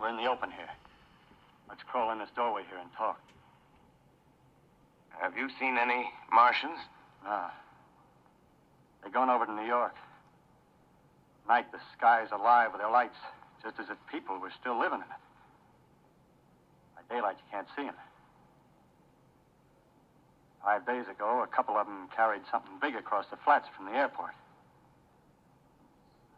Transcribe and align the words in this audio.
We're 0.00 0.10
in 0.10 0.16
the 0.16 0.30
open 0.30 0.50
here. 0.50 0.70
Let's 1.68 1.82
crawl 1.82 2.12
in 2.12 2.18
this 2.18 2.28
doorway 2.36 2.62
here 2.68 2.78
and 2.78 2.90
talk. 2.96 3.20
Have 5.20 5.36
you 5.36 5.48
seen 5.58 5.76
any 5.76 6.10
Martians? 6.32 6.78
Ah. 7.26 7.52
They're 9.02 9.10
going 9.10 9.30
over 9.30 9.46
to 9.46 9.52
New 9.52 9.66
York. 9.66 9.94
Night, 11.48 11.70
the 11.72 11.78
sky's 11.96 12.28
alive 12.30 12.70
with 12.72 12.80
their 12.80 12.90
lights, 12.90 13.16
just 13.62 13.78
as 13.80 13.86
if 13.90 13.96
people 14.10 14.38
were 14.38 14.52
still 14.60 14.78
living 14.78 14.98
in 14.98 15.08
it. 15.08 15.22
By 16.94 17.14
daylight, 17.14 17.36
you 17.38 17.50
can't 17.50 17.66
see 17.76 17.84
them. 17.84 17.94
Five 20.62 20.86
days 20.86 21.06
ago, 21.10 21.42
a 21.42 21.46
couple 21.46 21.76
of 21.76 21.86
them 21.86 22.08
carried 22.14 22.42
something 22.50 22.72
big 22.80 22.94
across 22.94 23.26
the 23.30 23.38
flats 23.44 23.66
from 23.76 23.86
the 23.86 23.92
airport. 23.92 24.34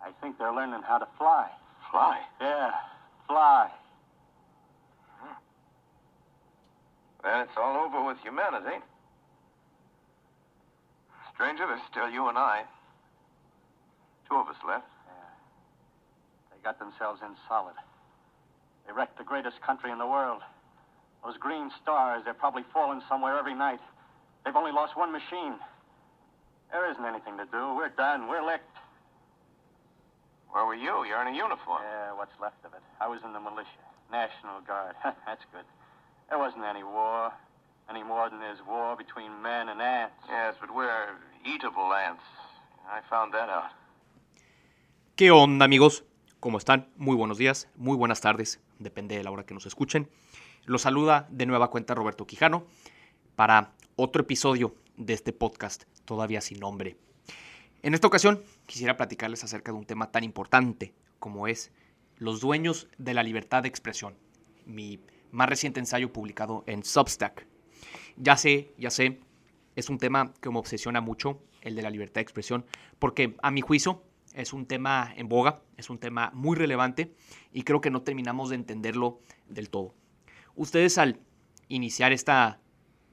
I 0.03 0.13
think 0.23 0.39
they're 0.39 0.55
learning 0.55 0.83
how 0.87 0.99
to 0.99 1.09
fly. 1.19 1.51
Fly? 1.91 2.21
Yeah, 2.41 2.71
fly. 3.31 3.71
Uh-huh. 5.23 5.39
Then 7.23 7.41
it's 7.47 7.57
all 7.57 7.87
over 7.87 8.05
with 8.05 8.19
humanity. 8.27 8.83
Stranger, 11.35 11.67
there's 11.67 11.87
still 11.91 12.11
you 12.11 12.29
and 12.29 12.37
I. 12.37 12.65
Two 14.29 14.35
of 14.35 14.49
us 14.49 14.59
left. 14.67 14.91
Yeah. 15.07 15.15
They 16.51 16.59
got 16.63 16.79
themselves 16.79 17.21
in 17.23 17.31
solid. 17.49 17.79
They 18.87 18.93
wrecked 18.93 19.17
the 19.17 19.25
greatest 19.25 19.63
country 19.63 19.93
in 19.93 19.99
the 19.99 20.07
world. 20.07 20.43
Those 21.25 21.37
green 21.39 21.71
stars, 21.83 22.23
they're 22.25 22.35
probably 22.35 22.65
falling 22.73 23.01
somewhere 23.09 23.39
every 23.39 23.55
night. 23.55 23.81
They've 24.45 24.57
only 24.57 24.73
lost 24.73 24.97
one 24.97 25.13
machine. 25.13 25.55
There 26.73 26.91
isn't 26.91 27.05
anything 27.05 27.37
to 27.39 27.45
do. 27.45 27.75
We're 27.77 27.95
done. 27.95 28.27
We're 28.27 28.45
licked. 28.45 28.70
Where 30.53 30.67
were 30.67 30.75
you? 30.75 31.05
You're 31.07 31.23
in 31.23 31.35
a 31.35 31.37
uniform. 31.37 31.83
Yeah, 31.83 32.13
what's 32.15 32.35
left 32.41 32.65
of 32.65 32.75
it. 32.75 32.83
I 33.01 33.07
was 33.09 33.21
in 33.25 33.33
the 33.33 33.41
militia. 33.41 33.91
National 34.11 34.61
Guard. 34.67 34.97
That's 35.27 35.45
good. 35.53 35.65
There 36.29 36.39
wasn't 36.39 36.65
any 36.65 36.83
war. 36.83 37.33
Any 37.89 38.03
more 38.03 38.29
than 38.31 38.41
there's 38.41 38.61
war 38.67 38.97
between 38.97 39.31
men 39.43 39.69
and 39.69 39.81
ants. 39.81 40.15
Yes, 40.29 40.55
but 40.61 40.71
we're 40.75 41.15
eatable 41.45 41.93
ants. 41.95 42.23
I 42.89 43.01
found 43.09 43.33
that 43.35 43.49
out. 43.49 43.71
¿Qué 45.17 45.31
onda 45.31 45.65
amigos? 45.65 46.05
¿Cómo 46.41 46.59
están? 46.59 46.89
Muy 46.97 47.15
buenos 47.15 47.37
días, 47.37 47.69
muy 47.77 47.97
buenas 47.97 48.23
tardes, 48.23 48.61
depende 48.79 49.17
de 49.17 49.25
la 49.25 49.31
hora 49.31 49.45
que 49.45 49.53
nos 49.53 49.67
escuchen. 49.67 50.09
Los 50.65 50.83
saluda 50.83 51.27
de 51.31 51.45
nueva 51.45 51.69
cuenta 51.69 51.95
Roberto 51.95 52.27
Quijano 52.27 52.65
para 53.37 53.73
otro 53.97 54.23
episodio 54.23 54.75
de 54.97 55.13
este 55.13 55.33
podcast 55.35 55.85
todavía 56.07 56.41
sin 56.41 56.59
nombre. 56.59 56.97
En 57.83 57.93
esta 57.93 58.07
ocasión 58.07 58.43
quisiera 58.71 58.97
platicarles 58.97 59.43
acerca 59.43 59.73
de 59.73 59.79
un 59.79 59.85
tema 59.85 60.13
tan 60.13 60.23
importante 60.23 60.95
como 61.19 61.49
es 61.49 61.73
los 62.19 62.41
dueños 62.41 62.87
de 62.99 63.15
la 63.15 63.25
libertad 63.25 63.65
de 63.65 63.69
expresión, 63.69 64.15
mi 64.65 65.01
más 65.33 65.49
reciente 65.49 65.81
ensayo 65.81 66.13
publicado 66.13 66.63
en 66.69 66.85
Substack. 66.85 67.49
Ya 68.17 68.37
sé, 68.37 68.73
ya 68.79 68.91
sé, 68.91 69.19
es 69.75 69.91
un 69.91 69.99
tema 69.99 70.33
que 70.41 70.51
me 70.51 70.59
obsesiona 70.61 71.01
mucho, 71.01 71.43
el 71.63 71.75
de 71.75 71.83
la 71.83 71.91
libertad 71.91 72.21
de 72.21 72.23
expresión, 72.23 72.65
porque 73.01 73.35
a 73.43 73.51
mi 73.51 73.61
juicio 73.61 74.05
es 74.35 74.53
un 74.53 74.67
tema 74.67 75.13
en 75.17 75.29
boga, 75.29 75.63
es 75.77 75.91
un 75.91 75.99
tema 75.99 76.31
muy 76.33 76.57
relevante 76.57 77.13
y 77.53 77.65
creo 77.65 77.81
que 77.81 77.91
no 77.91 78.03
terminamos 78.03 78.51
de 78.51 78.55
entenderlo 78.55 79.21
del 79.49 79.69
todo. 79.69 79.97
Ustedes 80.55 80.97
al 80.97 81.19
iniciar 81.67 82.13
esta 82.13 82.61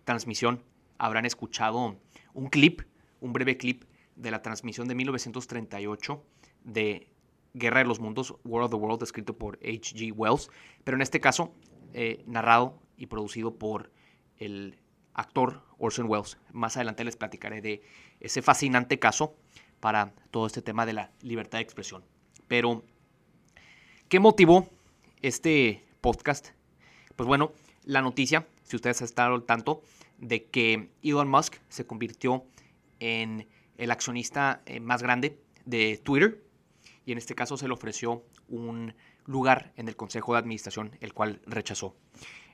transmisión 0.03 0.61
habrán 0.99 1.25
escuchado 1.25 1.97
un 2.35 2.49
clip, 2.49 2.81
un 3.21 3.33
breve 3.33 3.57
clip 3.57 3.85
de 4.17 4.31
la 4.31 4.41
transmisión 4.41 4.87
de 4.87 4.95
1938 4.95 6.23
de 6.63 7.09
Guerra 7.53 7.79
de 7.79 7.85
los 7.85 7.99
Mundos, 7.99 8.35
War 8.43 8.63
of 8.63 8.71
the 8.71 8.75
World, 8.75 9.01
escrito 9.03 9.37
por 9.37 9.57
H.G. 9.63 10.11
Wells, 10.11 10.49
pero 10.83 10.97
en 10.97 11.01
este 11.01 11.19
caso 11.19 11.53
eh, 11.93 12.23
narrado 12.27 12.79
y 12.97 13.07
producido 13.07 13.57
por 13.57 13.91
el 14.37 14.77
actor 15.13 15.63
Orson 15.77 16.09
Welles. 16.09 16.37
Más 16.51 16.77
adelante 16.77 17.03
les 17.03 17.15
platicaré 17.15 17.61
de 17.61 17.81
ese 18.19 18.41
fascinante 18.41 18.99
caso 18.99 19.35
para 19.79 20.13
todo 20.31 20.47
este 20.47 20.61
tema 20.61 20.85
de 20.85 20.93
la 20.93 21.11
libertad 21.21 21.59
de 21.59 21.63
expresión. 21.63 22.03
Pero, 22.47 22.83
¿qué 24.09 24.19
motivó 24.19 24.69
este 25.21 25.85
podcast? 26.01 26.49
Pues 27.15 27.27
bueno, 27.27 27.51
la 27.83 28.01
noticia, 28.01 28.47
si 28.63 28.75
ustedes 28.75 29.01
están 29.01 29.31
al 29.31 29.43
tanto, 29.43 29.81
de 30.17 30.45
que 30.45 30.89
Elon 31.03 31.29
Musk 31.29 31.55
se 31.69 31.85
convirtió 31.85 32.45
en 32.99 33.47
el 33.77 33.91
accionista 33.91 34.61
eh, 34.65 34.79
más 34.79 35.01
grande 35.01 35.39
de 35.65 35.97
Twitter 35.97 36.43
y 37.05 37.11
en 37.11 37.17
este 37.17 37.35
caso 37.35 37.57
se 37.57 37.67
le 37.67 37.73
ofreció 37.73 38.25
un 38.49 38.93
lugar 39.25 39.71
en 39.75 39.87
el 39.87 39.95
Consejo 39.95 40.33
de 40.33 40.39
Administración, 40.39 40.91
el 40.99 41.13
cual 41.13 41.41
rechazó. 41.45 41.95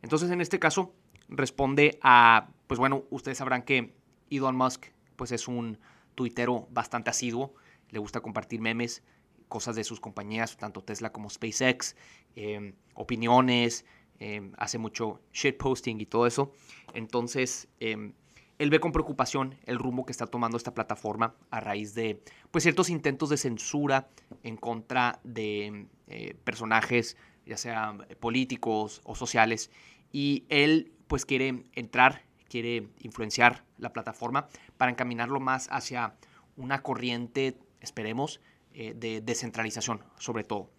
Entonces, 0.02 0.30
en 0.32 0.42
este 0.42 0.60
caso, 0.60 0.94
responde 1.30 1.98
a, 2.02 2.50
pues 2.68 2.80
bueno, 2.80 3.06
ustedes 3.10 3.38
sabrán 3.38 3.64
que 3.64 3.96
Elon 4.30 4.56
Musk, 4.56 4.88
pues 5.16 5.32
es 5.32 5.48
un 5.48 5.80
tuitero 6.16 6.68
bastante 6.72 7.10
asiduo, 7.10 7.56
le 7.90 8.00
gusta 8.00 8.22
compartir 8.22 8.62
memes, 8.62 9.04
cosas 9.48 9.76
de 9.76 9.84
sus 9.84 10.00
compañías, 10.00 10.58
tanto 10.58 10.84
Tesla 10.84 11.12
como 11.12 11.30
SpaceX, 11.30 11.96
em, 12.36 12.74
opiniones, 12.96 13.86
em, 14.20 14.52
hace 14.58 14.78
mucho 14.78 15.22
shitposting 15.32 16.02
y 16.02 16.06
todo 16.06 16.28
eso. 16.28 16.52
Entonces, 16.94 17.68
em, 17.80 18.14
él 18.60 18.70
ve 18.70 18.80
con 18.80 18.92
preocupación 18.92 19.56
el 19.66 19.80
rumbo 19.80 20.06
que 20.06 20.12
está 20.12 20.28
tomando 20.28 20.58
esta 20.58 20.74
plataforma 20.74 21.36
a 21.50 21.60
raíz 21.60 21.94
de 21.96 22.22
pues, 22.52 22.64
ciertos 22.64 22.90
intentos 22.90 23.30
de 23.30 23.38
censura 23.38 24.08
en 24.44 24.58
contra 24.58 25.20
de 25.24 25.88
eh, 26.08 26.36
personajes, 26.44 27.18
ya 27.46 27.58
sean 27.58 28.06
políticos 28.20 29.02
o 29.04 29.16
sociales. 29.16 29.72
Y 30.12 30.46
él 30.50 30.92
pues 31.08 31.26
quiere 31.26 31.66
entrar, 31.74 32.24
quiere 32.48 32.88
influenciar 33.00 33.64
la 33.78 33.92
plataforma 33.92 34.48
para 34.78 34.92
encaminarlo 34.92 35.40
más 35.40 35.68
hacia 35.72 36.16
una 36.56 36.84
corriente, 36.84 37.58
esperemos, 37.82 38.40
eh, 38.74 38.94
de 38.96 39.22
descentralización, 39.22 40.04
sobre 40.20 40.44
todo. 40.44 40.70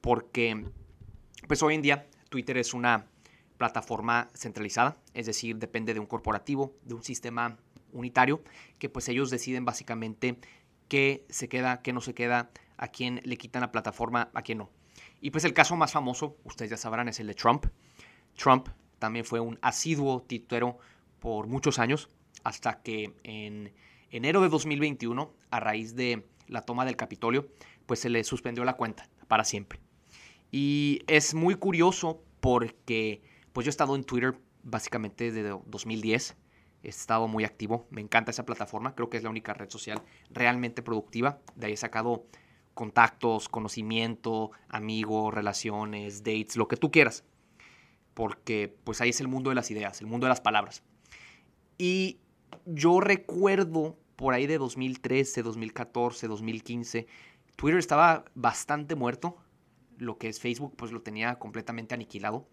Porque 0.00 0.64
pues 1.46 1.62
hoy 1.62 1.74
en 1.74 1.82
día 1.82 2.06
Twitter 2.28 2.58
es 2.58 2.74
una 2.74 3.06
plataforma 3.60 4.30
centralizada, 4.32 4.96
es 5.12 5.26
decir, 5.26 5.58
depende 5.58 5.92
de 5.92 6.00
un 6.00 6.06
corporativo, 6.06 6.72
de 6.82 6.94
un 6.94 7.02
sistema 7.02 7.58
unitario, 7.92 8.42
que 8.78 8.88
pues 8.88 9.06
ellos 9.10 9.28
deciden 9.28 9.66
básicamente 9.66 10.38
qué 10.88 11.26
se 11.28 11.50
queda, 11.50 11.82
qué 11.82 11.92
no 11.92 12.00
se 12.00 12.14
queda, 12.14 12.50
a 12.78 12.88
quién 12.88 13.20
le 13.22 13.36
quitan 13.36 13.60
la 13.60 13.70
plataforma, 13.70 14.30
a 14.32 14.40
quién 14.40 14.56
no. 14.56 14.70
Y 15.20 15.30
pues 15.30 15.44
el 15.44 15.52
caso 15.52 15.76
más 15.76 15.92
famoso, 15.92 16.38
ustedes 16.44 16.70
ya 16.70 16.78
sabrán, 16.78 17.10
es 17.10 17.20
el 17.20 17.26
de 17.26 17.34
Trump. 17.34 17.66
Trump 18.34 18.70
también 18.98 19.26
fue 19.26 19.40
un 19.40 19.58
asiduo 19.60 20.22
tituero 20.22 20.78
por 21.18 21.46
muchos 21.46 21.78
años, 21.78 22.08
hasta 22.44 22.80
que 22.80 23.12
en 23.24 23.74
enero 24.10 24.40
de 24.40 24.48
2021, 24.48 25.34
a 25.50 25.60
raíz 25.60 25.94
de 25.94 26.26
la 26.46 26.62
toma 26.62 26.86
del 26.86 26.96
Capitolio, 26.96 27.46
pues 27.84 28.00
se 28.00 28.08
le 28.08 28.24
suspendió 28.24 28.64
la 28.64 28.78
cuenta 28.78 29.06
para 29.28 29.44
siempre. 29.44 29.80
Y 30.50 31.02
es 31.08 31.34
muy 31.34 31.56
curioso 31.56 32.22
porque 32.40 33.20
pues 33.52 33.64
yo 33.64 33.68
he 33.68 33.70
estado 33.70 33.96
en 33.96 34.04
Twitter 34.04 34.38
básicamente 34.62 35.30
desde 35.32 35.50
2010. 35.66 36.36
He 36.82 36.88
estado 36.88 37.28
muy 37.28 37.44
activo. 37.44 37.86
Me 37.90 38.00
encanta 38.00 38.30
esa 38.30 38.46
plataforma. 38.46 38.94
Creo 38.94 39.10
que 39.10 39.16
es 39.16 39.22
la 39.22 39.30
única 39.30 39.54
red 39.54 39.68
social 39.68 40.02
realmente 40.30 40.82
productiva. 40.82 41.40
De 41.54 41.66
ahí 41.66 41.72
he 41.72 41.76
sacado 41.76 42.26
contactos, 42.74 43.48
conocimiento, 43.48 44.52
amigos, 44.68 45.34
relaciones, 45.34 46.22
dates, 46.22 46.56
lo 46.56 46.68
que 46.68 46.76
tú 46.76 46.90
quieras. 46.90 47.24
Porque 48.14 48.74
pues 48.84 49.00
ahí 49.00 49.10
es 49.10 49.20
el 49.20 49.28
mundo 49.28 49.50
de 49.50 49.56
las 49.56 49.70
ideas, 49.70 50.00
el 50.00 50.06
mundo 50.06 50.26
de 50.26 50.30
las 50.30 50.40
palabras. 50.40 50.82
Y 51.76 52.20
yo 52.64 53.00
recuerdo 53.00 53.98
por 54.16 54.34
ahí 54.34 54.46
de 54.46 54.58
2013, 54.58 55.42
2014, 55.42 56.28
2015, 56.28 57.06
Twitter 57.56 57.78
estaba 57.78 58.24
bastante 58.34 58.94
muerto. 58.94 59.36
Lo 59.96 60.18
que 60.18 60.28
es 60.28 60.40
Facebook 60.40 60.74
pues 60.76 60.92
lo 60.92 61.02
tenía 61.02 61.38
completamente 61.38 61.94
aniquilado. 61.94 62.48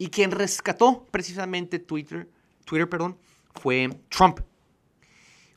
Y 0.00 0.08
quien 0.08 0.30
rescató 0.30 1.06
precisamente 1.10 1.78
Twitter, 1.78 2.26
Twitter 2.64 2.88
perdón, 2.88 3.18
fue 3.54 3.90
Trump. 4.08 4.40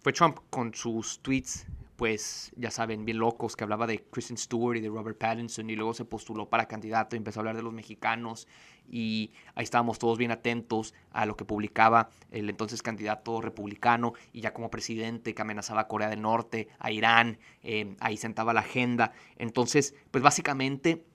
Fue 0.01 0.11
Trump 0.11 0.39
con 0.49 0.73
sus 0.73 1.21
tweets, 1.21 1.65
pues 1.95 2.51
ya 2.57 2.69
saben, 2.69 3.05
bien 3.05 3.19
locos, 3.19 3.55
que 3.55 3.63
hablaba 3.63 3.87
de 3.87 4.03
Kristen 4.03 4.35
Stewart 4.35 4.75
y 4.75 4.81
de 4.81 4.89
Robert 4.89 5.17
Pattinson 5.17 5.69
y 5.69 5.77
luego 5.77 5.93
se 5.93 6.03
postuló 6.03 6.49
para 6.49 6.67
candidato 6.67 7.15
y 7.15 7.19
empezó 7.19 7.39
a 7.39 7.41
hablar 7.41 7.55
de 7.55 7.63
los 7.63 7.71
mexicanos 7.71 8.49
y 8.89 9.31
ahí 9.55 9.63
estábamos 9.63 9.97
todos 9.97 10.17
bien 10.17 10.31
atentos 10.31 10.93
a 11.11 11.25
lo 11.25 11.37
que 11.37 11.45
publicaba 11.45 12.09
el 12.29 12.49
entonces 12.49 12.81
candidato 12.81 13.39
republicano 13.39 14.11
y 14.33 14.41
ya 14.41 14.51
como 14.51 14.69
presidente 14.69 15.33
que 15.33 15.41
amenazaba 15.41 15.79
a 15.79 15.87
Corea 15.87 16.09
del 16.09 16.21
Norte, 16.21 16.67
a 16.79 16.91
Irán, 16.91 17.39
eh, 17.61 17.95
ahí 18.01 18.17
sentaba 18.17 18.53
la 18.53 18.59
agenda. 18.59 19.13
Entonces, 19.37 19.95
pues 20.11 20.21
básicamente 20.21 21.05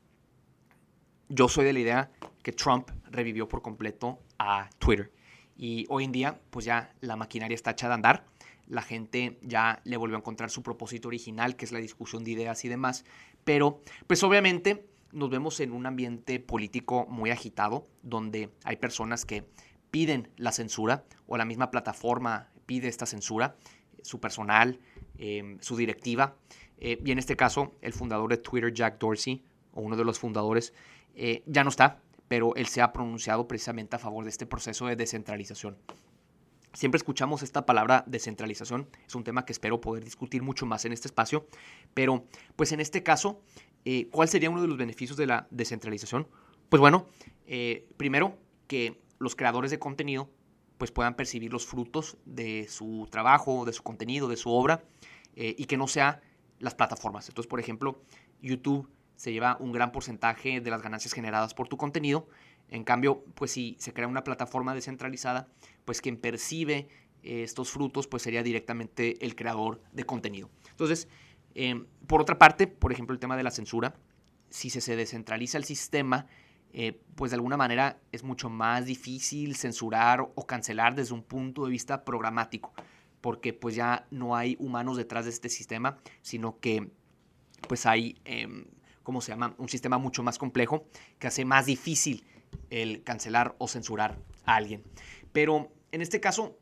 yo 1.28 1.48
soy 1.48 1.64
de 1.64 1.72
la 1.72 1.78
idea 1.80 2.10
que 2.42 2.52
Trump 2.52 2.90
revivió 3.10 3.48
por 3.48 3.62
completo 3.62 4.18
a 4.38 4.70
Twitter. 4.78 5.12
Y 5.56 5.86
hoy 5.88 6.04
en 6.04 6.12
día, 6.12 6.40
pues 6.50 6.64
ya 6.64 6.94
la 7.00 7.16
maquinaria 7.16 7.54
está 7.54 7.72
echada 7.72 7.94
a 7.94 7.96
andar. 7.96 8.26
La 8.66 8.82
gente 8.82 9.38
ya 9.42 9.80
le 9.84 9.96
volvió 9.96 10.16
a 10.16 10.20
encontrar 10.20 10.50
su 10.50 10.62
propósito 10.62 11.08
original, 11.08 11.56
que 11.56 11.64
es 11.64 11.72
la 11.72 11.80
discusión 11.80 12.24
de 12.24 12.32
ideas 12.32 12.64
y 12.64 12.68
demás. 12.68 13.04
Pero, 13.44 13.82
pues 14.06 14.22
obviamente, 14.22 14.86
nos 15.12 15.30
vemos 15.30 15.58
en 15.60 15.72
un 15.72 15.86
ambiente 15.86 16.38
político 16.38 17.06
muy 17.08 17.30
agitado, 17.30 17.84
donde 18.02 18.50
hay 18.64 18.76
personas 18.76 19.24
que 19.24 19.44
piden 19.90 20.28
la 20.36 20.52
censura 20.52 21.04
o 21.26 21.36
la 21.36 21.44
misma 21.44 21.70
plataforma 21.70 22.50
pide 22.66 22.88
esta 22.88 23.06
censura, 23.06 23.56
su 24.02 24.20
personal, 24.20 24.78
em, 25.16 25.58
su 25.60 25.76
directiva. 25.76 26.36
Eh, 26.76 27.00
y 27.04 27.10
en 27.10 27.18
este 27.18 27.36
caso, 27.36 27.74
el 27.80 27.94
fundador 27.94 28.28
de 28.28 28.36
Twitter, 28.36 28.72
Jack 28.72 28.98
Dorsey, 28.98 29.42
o 29.72 29.80
uno 29.80 29.96
de 29.96 30.04
los 30.04 30.18
fundadores, 30.18 30.74
eh, 31.14 31.42
ya 31.46 31.64
no 31.64 31.70
está, 31.70 32.00
pero 32.28 32.54
él 32.56 32.66
se 32.66 32.80
ha 32.80 32.92
pronunciado 32.92 33.48
precisamente 33.48 33.96
a 33.96 33.98
favor 33.98 34.24
de 34.24 34.30
este 34.30 34.46
proceso 34.46 34.86
de 34.86 34.96
descentralización. 34.96 35.76
Siempre 36.74 36.98
escuchamos 36.98 37.42
esta 37.42 37.64
palabra 37.64 38.04
descentralización, 38.06 38.88
es 39.06 39.14
un 39.14 39.24
tema 39.24 39.44
que 39.44 39.52
espero 39.52 39.80
poder 39.80 40.04
discutir 40.04 40.42
mucho 40.42 40.66
más 40.66 40.84
en 40.84 40.92
este 40.92 41.08
espacio, 41.08 41.46
pero 41.94 42.24
pues 42.56 42.72
en 42.72 42.80
este 42.80 43.02
caso, 43.02 43.40
eh, 43.84 44.08
¿cuál 44.10 44.28
sería 44.28 44.50
uno 44.50 44.62
de 44.62 44.68
los 44.68 44.76
beneficios 44.76 45.16
de 45.16 45.26
la 45.26 45.48
descentralización? 45.50 46.28
Pues 46.68 46.80
bueno, 46.80 47.06
primero 47.96 48.36
que 48.66 49.00
los 49.18 49.34
creadores 49.34 49.70
de 49.70 49.78
contenido 49.78 50.28
pues 50.78 50.92
puedan 50.92 51.14
percibir 51.14 51.52
los 51.52 51.66
frutos 51.66 52.16
de 52.24 52.66
su 52.68 53.08
trabajo, 53.10 53.64
de 53.64 53.72
su 53.72 53.82
contenido, 53.82 54.28
de 54.28 54.36
su 54.36 54.50
obra, 54.50 54.84
eh, 55.34 55.54
y 55.58 55.66
que 55.66 55.76
no 55.76 55.88
sea 55.88 56.22
las 56.60 56.74
plataformas. 56.74 57.28
Entonces, 57.28 57.48
por 57.48 57.60
ejemplo, 57.60 58.00
YouTube 58.40 58.88
se 59.18 59.32
lleva 59.32 59.56
un 59.58 59.72
gran 59.72 59.90
porcentaje 59.90 60.60
de 60.60 60.70
las 60.70 60.80
ganancias 60.80 61.12
generadas 61.12 61.52
por 61.52 61.66
tu 61.66 61.76
contenido. 61.76 62.28
En 62.70 62.84
cambio, 62.84 63.24
pues 63.34 63.50
si 63.50 63.76
se 63.80 63.92
crea 63.92 64.06
una 64.06 64.22
plataforma 64.22 64.74
descentralizada, 64.74 65.48
pues 65.84 66.00
quien 66.00 66.16
percibe 66.16 66.88
eh, 67.24 67.42
estos 67.42 67.70
frutos, 67.72 68.06
pues 68.06 68.22
sería 68.22 68.44
directamente 68.44 69.24
el 69.26 69.34
creador 69.34 69.82
de 69.92 70.04
contenido. 70.04 70.48
Entonces, 70.70 71.08
eh, 71.56 71.84
por 72.06 72.20
otra 72.20 72.38
parte, 72.38 72.68
por 72.68 72.92
ejemplo, 72.92 73.12
el 73.12 73.18
tema 73.18 73.36
de 73.36 73.42
la 73.42 73.50
censura, 73.50 73.96
si 74.50 74.70
se, 74.70 74.80
se 74.80 74.94
descentraliza 74.94 75.58
el 75.58 75.64
sistema, 75.64 76.26
eh, 76.72 77.00
pues 77.16 77.32
de 77.32 77.36
alguna 77.36 77.56
manera 77.56 77.98
es 78.12 78.22
mucho 78.22 78.48
más 78.50 78.86
difícil 78.86 79.56
censurar 79.56 80.20
o 80.20 80.46
cancelar 80.46 80.94
desde 80.94 81.12
un 81.12 81.24
punto 81.24 81.64
de 81.64 81.72
vista 81.72 82.04
programático, 82.04 82.72
porque 83.20 83.52
pues 83.52 83.74
ya 83.74 84.06
no 84.12 84.36
hay 84.36 84.56
humanos 84.60 84.96
detrás 84.96 85.24
de 85.24 85.32
este 85.32 85.48
sistema, 85.48 85.98
sino 86.22 86.60
que 86.60 86.88
pues 87.66 87.86
hay, 87.86 88.20
em, 88.24 88.66
¿cómo 89.08 89.22
se 89.22 89.32
llama? 89.32 89.54
Un 89.56 89.70
sistema 89.70 89.96
mucho 89.96 90.22
más 90.22 90.36
complejo 90.36 90.86
que 91.18 91.28
hace 91.28 91.46
más 91.46 91.64
difícil 91.64 92.26
el 92.68 93.02
cancelar 93.04 93.54
o 93.56 93.66
censurar 93.66 94.18
a 94.44 94.56
alguien. 94.56 94.84
Pero 95.32 95.72
en 95.92 96.02
este 96.02 96.20
caso, 96.20 96.58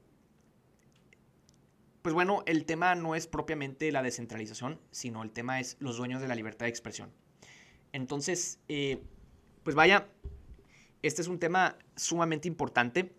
pues 2.03 2.15
bueno, 2.15 2.45
el 2.47 2.65
tema 2.65 2.95
no 2.95 3.17
es 3.17 3.27
propiamente 3.27 3.91
la 3.91 4.01
descentralización, 4.01 4.81
sino 4.93 5.25
el 5.25 5.33
tema 5.33 5.59
es 5.59 5.77
los 5.81 5.97
dueños 5.97 6.23
de 6.23 6.29
la 6.29 6.37
libertad 6.37 6.67
de 6.67 6.71
expresión. 6.71 7.11
Entonces, 7.91 8.61
eh, 8.69 9.03
pues 9.65 9.75
vaya, 9.75 10.07
este 11.03 11.23
es 11.23 11.27
un 11.27 11.41
tema 11.41 11.77
sumamente 11.97 12.47
importante, 12.47 13.13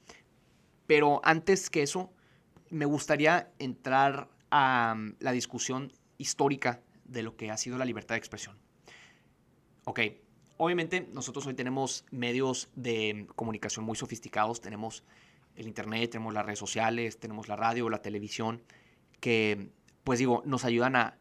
pero 0.86 1.20
antes 1.26 1.70
que 1.70 1.84
eso, 1.84 2.14
me 2.70 2.86
gustaría 2.86 3.52
entrar 3.60 4.30
a 4.52 4.96
mm, 4.96 5.16
la 5.20 5.34
discusión 5.34 5.92
histórica 6.18 6.80
de 7.04 7.24
lo 7.24 7.36
que 7.36 7.52
ha 7.52 7.58
sido 7.58 7.78
la 7.78 7.84
libertad 7.84 8.16
de 8.16 8.20
expresión. 8.20 8.58
Ok, 9.89 10.01
obviamente 10.57 11.07
nosotros 11.13 11.48
hoy 11.48 11.54
tenemos 11.54 12.04
medios 12.12 12.69
de 12.75 13.25
comunicación 13.38 13.86
muy 13.86 13.95
sofisticados, 13.95 14.60
tenemos 14.60 15.06
el 15.56 15.66
Internet, 15.66 16.12
tenemos 16.12 16.34
las 16.34 16.45
redes 16.45 16.60
sociales, 16.60 17.19
tenemos 17.19 17.48
la 17.48 17.56
radio, 17.56 17.89
la 17.89 18.01
televisión, 18.01 18.62
que 19.22 19.69
pues 20.04 20.19
digo, 20.19 20.44
nos 20.45 20.66
ayudan 20.66 20.98
a 20.98 21.18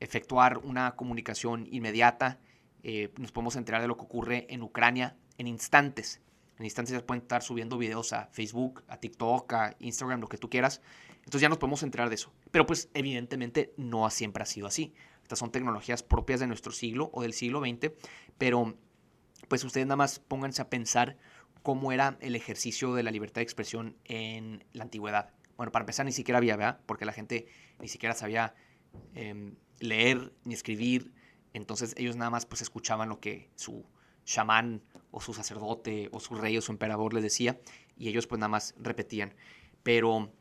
efectuar 0.00 0.58
una 0.58 0.96
comunicación 0.96 1.66
inmediata 1.70 2.38
eh, 2.82 3.10
nos 3.18 3.32
podemos 3.32 3.56
enterar 3.56 3.80
de 3.82 3.88
lo 3.88 3.96
que 3.96 4.02
ocurre 4.02 4.46
en 4.50 4.62
Ucrania 4.62 5.16
en 5.36 5.46
instantes. 5.46 6.20
En 6.58 6.64
instantes 6.64 6.92
ya 6.92 7.06
pueden 7.06 7.22
estar 7.22 7.42
subiendo 7.42 7.78
videos 7.78 8.12
a 8.12 8.26
Facebook, 8.26 8.82
a 8.88 8.98
TikTok, 8.98 9.52
a 9.52 9.76
Instagram, 9.78 10.20
lo 10.20 10.28
que 10.28 10.38
tú 10.38 10.50
quieras. 10.50 10.80
Entonces 11.18 11.40
ya 11.40 11.48
nos 11.48 11.58
podemos 11.58 11.82
enterar 11.82 12.08
de 12.08 12.16
eso. 12.16 12.32
Pero 12.50 12.66
pues 12.66 12.88
evidentemente 12.94 13.72
no 13.76 14.08
siempre 14.10 14.42
ha 14.42 14.46
sido 14.46 14.66
así. 14.66 14.94
Estas 15.28 15.40
son 15.40 15.52
tecnologías 15.52 16.02
propias 16.02 16.40
de 16.40 16.46
nuestro 16.46 16.72
siglo 16.72 17.10
o 17.12 17.20
del 17.20 17.34
siglo 17.34 17.60
XX. 17.60 17.92
Pero 18.38 18.78
pues 19.48 19.62
ustedes 19.62 19.86
nada 19.86 19.96
más 19.96 20.20
pónganse 20.20 20.62
a 20.62 20.70
pensar 20.70 21.18
cómo 21.62 21.92
era 21.92 22.16
el 22.20 22.34
ejercicio 22.34 22.94
de 22.94 23.02
la 23.02 23.10
libertad 23.10 23.40
de 23.40 23.42
expresión 23.42 23.98
en 24.04 24.64
la 24.72 24.84
antigüedad. 24.84 25.34
Bueno, 25.58 25.70
para 25.70 25.82
empezar 25.82 26.06
ni 26.06 26.12
siquiera 26.12 26.38
había, 26.38 26.56
¿verdad? 26.56 26.80
Porque 26.86 27.04
la 27.04 27.12
gente 27.12 27.46
ni 27.78 27.88
siquiera 27.88 28.14
sabía 28.14 28.54
em, 29.14 29.56
leer 29.80 30.32
ni 30.44 30.54
escribir 30.54 31.12
entonces 31.52 31.94
ellos 31.98 32.16
nada 32.16 32.30
más 32.30 32.46
pues 32.46 32.62
escuchaban 32.62 33.08
lo 33.08 33.20
que 33.20 33.50
su 33.56 33.84
chamán 34.24 34.82
o 35.10 35.20
su 35.20 35.34
sacerdote 35.34 36.08
o 36.12 36.20
su 36.20 36.34
rey 36.34 36.56
o 36.56 36.62
su 36.62 36.72
emperador 36.72 37.14
les 37.14 37.22
decía 37.22 37.60
y 37.96 38.08
ellos 38.08 38.26
pues 38.26 38.38
nada 38.38 38.48
más 38.48 38.74
repetían. 38.78 39.34
Pero 39.82 40.32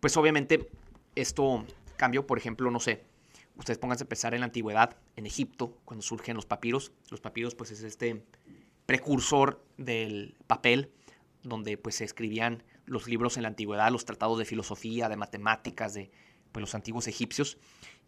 pues 0.00 0.16
obviamente 0.16 0.70
esto 1.14 1.64
cambió, 1.96 2.26
por 2.26 2.38
ejemplo, 2.38 2.70
no 2.70 2.80
sé, 2.80 3.04
ustedes 3.56 3.78
pónganse 3.78 4.04
a 4.04 4.08
pensar 4.08 4.34
en 4.34 4.40
la 4.40 4.46
antigüedad, 4.46 4.96
en 5.16 5.26
Egipto, 5.26 5.78
cuando 5.84 6.02
surgen 6.02 6.36
los 6.36 6.46
papiros. 6.46 6.92
Los 7.10 7.20
papiros 7.20 7.54
pues 7.54 7.70
es 7.70 7.82
este 7.82 8.24
precursor 8.86 9.64
del 9.76 10.36
papel 10.46 10.92
donde 11.42 11.76
pues 11.78 11.96
se 11.96 12.04
escribían 12.04 12.62
los 12.86 13.08
libros 13.08 13.36
en 13.36 13.42
la 13.42 13.48
antigüedad, 13.48 13.90
los 13.90 14.04
tratados 14.04 14.38
de 14.38 14.44
filosofía, 14.44 15.08
de 15.08 15.16
matemáticas 15.16 15.94
de 15.94 16.10
pues, 16.52 16.60
los 16.60 16.74
antiguos 16.74 17.06
egipcios. 17.08 17.58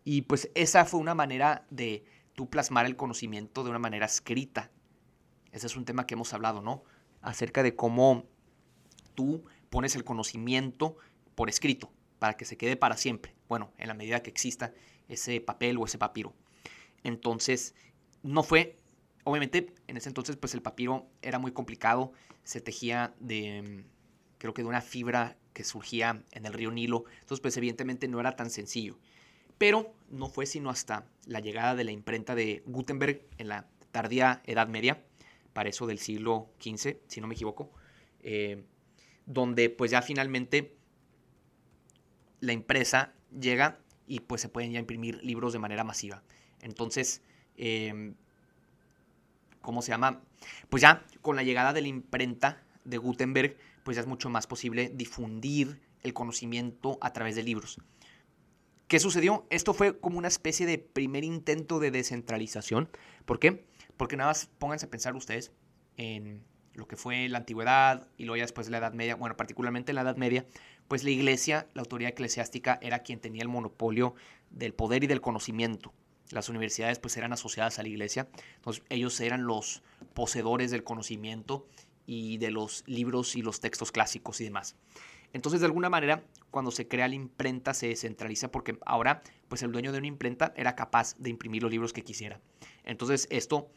Y 0.04 0.22
pues 0.22 0.50
esa 0.54 0.84
fue 0.84 1.00
una 1.00 1.14
manera 1.14 1.66
de 1.70 2.04
tú 2.34 2.48
plasmar 2.48 2.86
el 2.86 2.96
conocimiento 2.96 3.64
de 3.64 3.70
una 3.70 3.78
manera 3.78 4.06
escrita. 4.06 4.70
Ese 5.52 5.66
es 5.66 5.76
un 5.76 5.84
tema 5.84 6.06
que 6.06 6.14
hemos 6.14 6.32
hablado, 6.32 6.62
¿no? 6.62 6.84
Acerca 7.20 7.62
de 7.62 7.74
cómo 7.74 8.26
tú 9.14 9.44
pones 9.70 9.96
el 9.96 10.04
conocimiento 10.04 10.96
por 11.34 11.48
escrito 11.48 11.90
para 12.18 12.36
que 12.36 12.44
se 12.44 12.56
quede 12.56 12.76
para 12.76 12.96
siempre. 12.96 13.34
Bueno, 13.48 13.72
en 13.78 13.88
la 13.88 13.94
medida 13.94 14.22
que 14.22 14.30
exista 14.30 14.72
ese 15.08 15.40
papel 15.40 15.78
o 15.78 15.84
ese 15.84 15.98
papiro. 15.98 16.34
Entonces, 17.02 17.74
no 18.22 18.42
fue, 18.42 18.76
obviamente, 19.24 19.74
en 19.86 19.96
ese 19.96 20.08
entonces, 20.08 20.36
pues 20.36 20.54
el 20.54 20.62
papiro 20.62 21.08
era 21.22 21.38
muy 21.38 21.52
complicado, 21.52 22.12
se 22.44 22.60
tejía 22.60 23.14
de, 23.20 23.84
creo 24.38 24.54
que 24.54 24.62
de 24.62 24.68
una 24.68 24.80
fibra 24.80 25.36
que 25.52 25.64
surgía 25.64 26.22
en 26.32 26.46
el 26.46 26.52
río 26.52 26.70
Nilo, 26.70 27.04
entonces, 27.20 27.40
pues 27.40 27.56
evidentemente 27.56 28.08
no 28.08 28.20
era 28.20 28.36
tan 28.36 28.50
sencillo. 28.50 28.98
Pero 29.58 29.92
no 30.08 30.28
fue 30.28 30.46
sino 30.46 30.70
hasta 30.70 31.06
la 31.26 31.40
llegada 31.40 31.74
de 31.74 31.84
la 31.84 31.90
imprenta 31.90 32.34
de 32.34 32.62
Gutenberg 32.66 33.22
en 33.38 33.48
la 33.48 33.68
tardía 33.90 34.42
Edad 34.46 34.68
Media, 34.68 35.02
para 35.52 35.70
eso 35.70 35.86
del 35.86 35.98
siglo 35.98 36.50
XV, 36.60 36.98
si 37.08 37.20
no 37.20 37.26
me 37.26 37.34
equivoco, 37.34 37.72
eh, 38.20 38.62
donde 39.26 39.70
pues 39.70 39.90
ya 39.90 40.02
finalmente 40.02 40.76
la 42.40 42.52
empresa 42.52 43.14
llega 43.36 43.80
y 44.08 44.20
pues 44.20 44.40
se 44.40 44.48
pueden 44.48 44.72
ya 44.72 44.80
imprimir 44.80 45.22
libros 45.22 45.52
de 45.52 45.58
manera 45.58 45.84
masiva. 45.84 46.22
Entonces, 46.60 47.22
em, 47.56 48.14
¿cómo 49.60 49.82
se 49.82 49.90
llama? 49.90 50.22
Pues 50.68 50.82
ya 50.82 51.04
con 51.22 51.36
la 51.36 51.42
llegada 51.42 51.72
de 51.72 51.82
la 51.82 51.88
imprenta 51.88 52.62
de 52.84 52.98
Gutenberg, 52.98 53.56
pues 53.84 53.96
ya 53.96 54.00
es 54.00 54.06
mucho 54.06 54.30
más 54.30 54.46
posible 54.46 54.90
difundir 54.94 55.80
el 56.02 56.14
conocimiento 56.14 56.98
a 57.00 57.12
través 57.12 57.36
de 57.36 57.42
libros. 57.42 57.78
¿Qué 58.88 58.98
sucedió? 58.98 59.46
Esto 59.50 59.74
fue 59.74 60.00
como 60.00 60.18
una 60.18 60.28
especie 60.28 60.64
de 60.64 60.78
primer 60.78 61.22
intento 61.22 61.78
de 61.78 61.90
descentralización. 61.90 62.88
¿Por 63.26 63.38
qué? 63.38 63.66
Porque 63.98 64.16
nada 64.16 64.30
más 64.30 64.46
pónganse 64.58 64.86
a 64.86 64.90
pensar 64.90 65.14
ustedes 65.14 65.52
en 65.98 66.42
lo 66.72 66.86
que 66.86 66.96
fue 66.96 67.28
la 67.28 67.38
antigüedad 67.38 68.08
y 68.16 68.24
luego 68.24 68.36
ya 68.38 68.44
después 68.44 68.66
de 68.66 68.70
la 68.70 68.78
Edad 68.78 68.94
Media, 68.94 69.16
bueno, 69.16 69.36
particularmente 69.36 69.90
en 69.90 69.96
la 69.96 70.02
Edad 70.02 70.16
Media, 70.16 70.46
pues 70.88 71.04
la 71.04 71.10
iglesia, 71.10 71.68
la 71.74 71.82
autoridad 71.82 72.10
eclesiástica 72.10 72.78
era 72.82 73.00
quien 73.00 73.20
tenía 73.20 73.42
el 73.42 73.48
monopolio 73.48 74.14
del 74.50 74.74
poder 74.74 75.04
y 75.04 75.06
del 75.06 75.20
conocimiento. 75.20 75.92
Las 76.30 76.48
universidades 76.48 76.98
pues 76.98 77.16
eran 77.16 77.32
asociadas 77.32 77.78
a 77.78 77.82
la 77.82 77.88
iglesia, 77.88 78.28
entonces 78.56 78.82
ellos 78.88 79.18
eran 79.20 79.44
los 79.46 79.82
poseedores 80.14 80.70
del 80.70 80.84
conocimiento 80.84 81.66
y 82.06 82.38
de 82.38 82.50
los 82.50 82.84
libros 82.86 83.36
y 83.36 83.42
los 83.42 83.60
textos 83.60 83.92
clásicos 83.92 84.40
y 84.40 84.44
demás. 84.44 84.76
Entonces, 85.34 85.60
de 85.60 85.66
alguna 85.66 85.90
manera, 85.90 86.24
cuando 86.50 86.70
se 86.70 86.88
crea 86.88 87.08
la 87.08 87.14
imprenta 87.14 87.74
se 87.74 87.88
descentraliza 87.88 88.50
porque 88.50 88.78
ahora, 88.86 89.22
pues 89.48 89.62
el 89.62 89.72
dueño 89.72 89.92
de 89.92 89.98
una 89.98 90.06
imprenta 90.06 90.54
era 90.56 90.74
capaz 90.74 91.16
de 91.18 91.28
imprimir 91.30 91.62
los 91.62 91.70
libros 91.70 91.92
que 91.92 92.02
quisiera. 92.02 92.40
Entonces, 92.84 93.26
esto, 93.30 93.68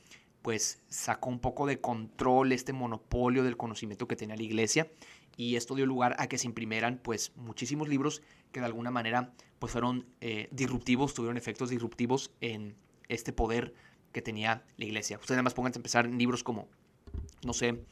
pues, 0.41 0.81
sacó 0.87 1.29
un 1.29 1.39
poco 1.39 1.65
de 1.65 1.81
control 1.81 2.53
este 2.53 2.71
monopolio 2.71 3.43
del 3.43 3.57
conocimiento 3.57 4.07
que 4.07 4.15
tenía 4.15 4.37
la 4.37 4.43
iglesia 4.43 4.89
y 5.37 5.55
esto 5.55 5.75
dio 5.75 5.85
lugar 5.85 6.15
a 6.19 6.27
que 6.27 6.37
se 6.37 6.47
imprimieran, 6.47 6.99
pues, 7.03 7.31
muchísimos 7.35 7.87
libros 7.87 8.21
que 8.51 8.59
de 8.59 8.65
alguna 8.65 8.91
manera, 8.91 9.33
pues, 9.59 9.71
fueron 9.71 10.05
eh, 10.21 10.47
disruptivos, 10.51 11.13
tuvieron 11.13 11.37
efectos 11.37 11.69
disruptivos 11.69 12.31
en 12.41 12.75
este 13.07 13.33
poder 13.33 13.73
que 14.11 14.21
tenía 14.21 14.63
la 14.77 14.85
iglesia. 14.85 15.17
Ustedes 15.17 15.37
además 15.37 15.53
pónganse 15.53 15.77
a 15.77 15.81
empezar 15.81 16.05
en 16.05 16.17
libros 16.17 16.43
como, 16.43 16.67
no 17.43 17.53
sé, 17.53 17.85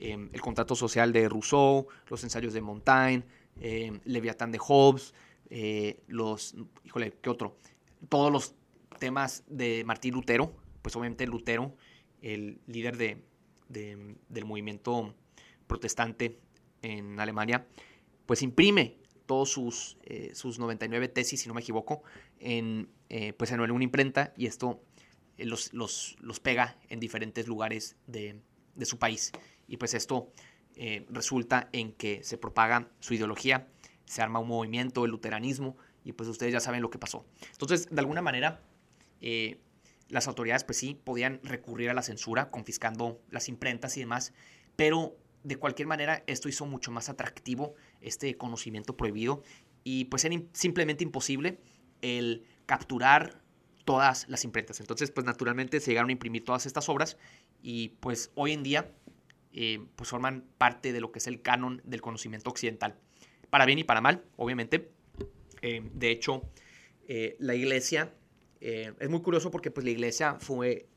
Em, 0.00 0.30
el 0.32 0.40
contrato 0.40 0.76
social 0.76 1.12
de 1.12 1.28
Rousseau, 1.28 1.88
los 2.08 2.22
ensayos 2.22 2.52
de 2.52 2.60
Montaigne, 2.60 3.24
eh, 3.60 3.98
Leviatán 4.04 4.52
de 4.52 4.58
Hobbes, 4.58 5.12
eh, 5.50 6.00
los, 6.06 6.54
híjole, 6.84 7.14
¿qué 7.20 7.28
otro? 7.28 7.56
Todos 8.08 8.30
los 8.30 8.54
temas 9.00 9.42
de 9.48 9.82
Martín 9.84 10.14
Lutero, 10.14 10.54
pues 10.82 10.94
obviamente 10.94 11.26
Lutero 11.26 11.74
el 12.22 12.60
líder 12.66 12.96
de, 12.96 13.24
del 13.68 14.44
movimiento 14.44 15.14
protestante 15.66 16.38
en 16.82 17.18
Alemania, 17.20 17.66
pues 18.26 18.42
imprime 18.42 18.98
todos 19.28 19.50
sus, 19.50 19.98
eh, 20.04 20.30
sus 20.34 20.58
99 20.58 21.08
tesis, 21.08 21.42
si 21.42 21.48
no 21.48 21.54
me 21.54 21.60
equivoco, 21.60 22.02
en, 22.40 22.88
eh, 23.10 23.34
pues 23.34 23.52
en 23.52 23.60
una 23.60 23.84
imprenta 23.84 24.32
y 24.36 24.46
esto 24.46 24.82
eh, 25.36 25.44
los, 25.44 25.72
los, 25.74 26.16
los, 26.20 26.40
pega 26.40 26.78
en 26.88 26.98
diferentes 26.98 27.46
lugares 27.46 27.96
de, 28.06 28.40
de, 28.74 28.84
su 28.86 28.98
país. 28.98 29.32
Y 29.68 29.76
pues 29.76 29.94
esto 29.94 30.32
resulta 31.10 31.68
en 31.72 31.92
que 31.92 32.22
se 32.22 32.38
propaga 32.38 32.88
su 33.00 33.12
ideología, 33.12 33.66
se 34.04 34.22
arma 34.22 34.38
un 34.38 34.46
movimiento, 34.46 35.04
el 35.04 35.10
luteranismo, 35.10 35.76
y 36.04 36.12
pues 36.12 36.28
ustedes 36.28 36.52
ya 36.52 36.60
saben 36.60 36.82
lo 36.82 36.88
que 36.88 36.98
pasó. 36.98 37.26
Entonces, 37.50 37.88
de 37.90 38.00
alguna 38.00 38.22
manera, 38.22 38.62
las 40.08 40.28
autoridades 40.28 40.62
pues 40.62 40.78
sí 40.78 40.94
podían 40.94 41.40
recurrir 41.42 41.90
a 41.90 41.94
la 41.94 42.02
censura, 42.02 42.50
confiscando 42.50 43.20
las 43.30 43.48
imprentas 43.48 43.96
y 43.96 44.00
demás, 44.00 44.32
pero 44.76 45.16
de 45.48 45.56
cualquier 45.56 45.88
manera 45.88 46.22
esto 46.26 46.48
hizo 46.48 46.66
mucho 46.66 46.90
más 46.90 47.08
atractivo 47.08 47.74
este 48.02 48.36
conocimiento 48.36 48.96
prohibido 48.96 49.42
y 49.82 50.04
pues 50.04 50.24
era 50.26 50.36
simplemente 50.52 51.02
imposible 51.02 51.58
el 52.02 52.44
capturar 52.66 53.42
todas 53.86 54.28
las 54.28 54.44
imprentas. 54.44 54.80
Entonces 54.80 55.10
pues 55.10 55.24
naturalmente 55.24 55.80
se 55.80 55.90
llegaron 55.90 56.10
a 56.10 56.12
imprimir 56.12 56.44
todas 56.44 56.66
estas 56.66 56.90
obras 56.90 57.16
y 57.62 57.88
pues 58.00 58.30
hoy 58.34 58.52
en 58.52 58.62
día 58.62 58.92
eh, 59.54 59.80
pues 59.96 60.10
forman 60.10 60.44
parte 60.58 60.92
de 60.92 61.00
lo 61.00 61.10
que 61.10 61.18
es 61.18 61.26
el 61.26 61.40
canon 61.40 61.80
del 61.84 62.02
conocimiento 62.02 62.50
occidental. 62.50 62.98
Para 63.48 63.64
bien 63.64 63.78
y 63.78 63.84
para 63.84 64.02
mal, 64.02 64.22
obviamente. 64.36 64.90
Eh, 65.62 65.80
de 65.94 66.10
hecho, 66.10 66.42
eh, 67.08 67.36
la 67.40 67.54
iglesia, 67.54 68.14
es 68.60 69.08
muy 69.08 69.22
curioso 69.22 69.52
porque 69.52 69.70
pues 69.70 69.84
la 69.84 69.92
iglesia 69.92 70.36
fue 70.40 70.88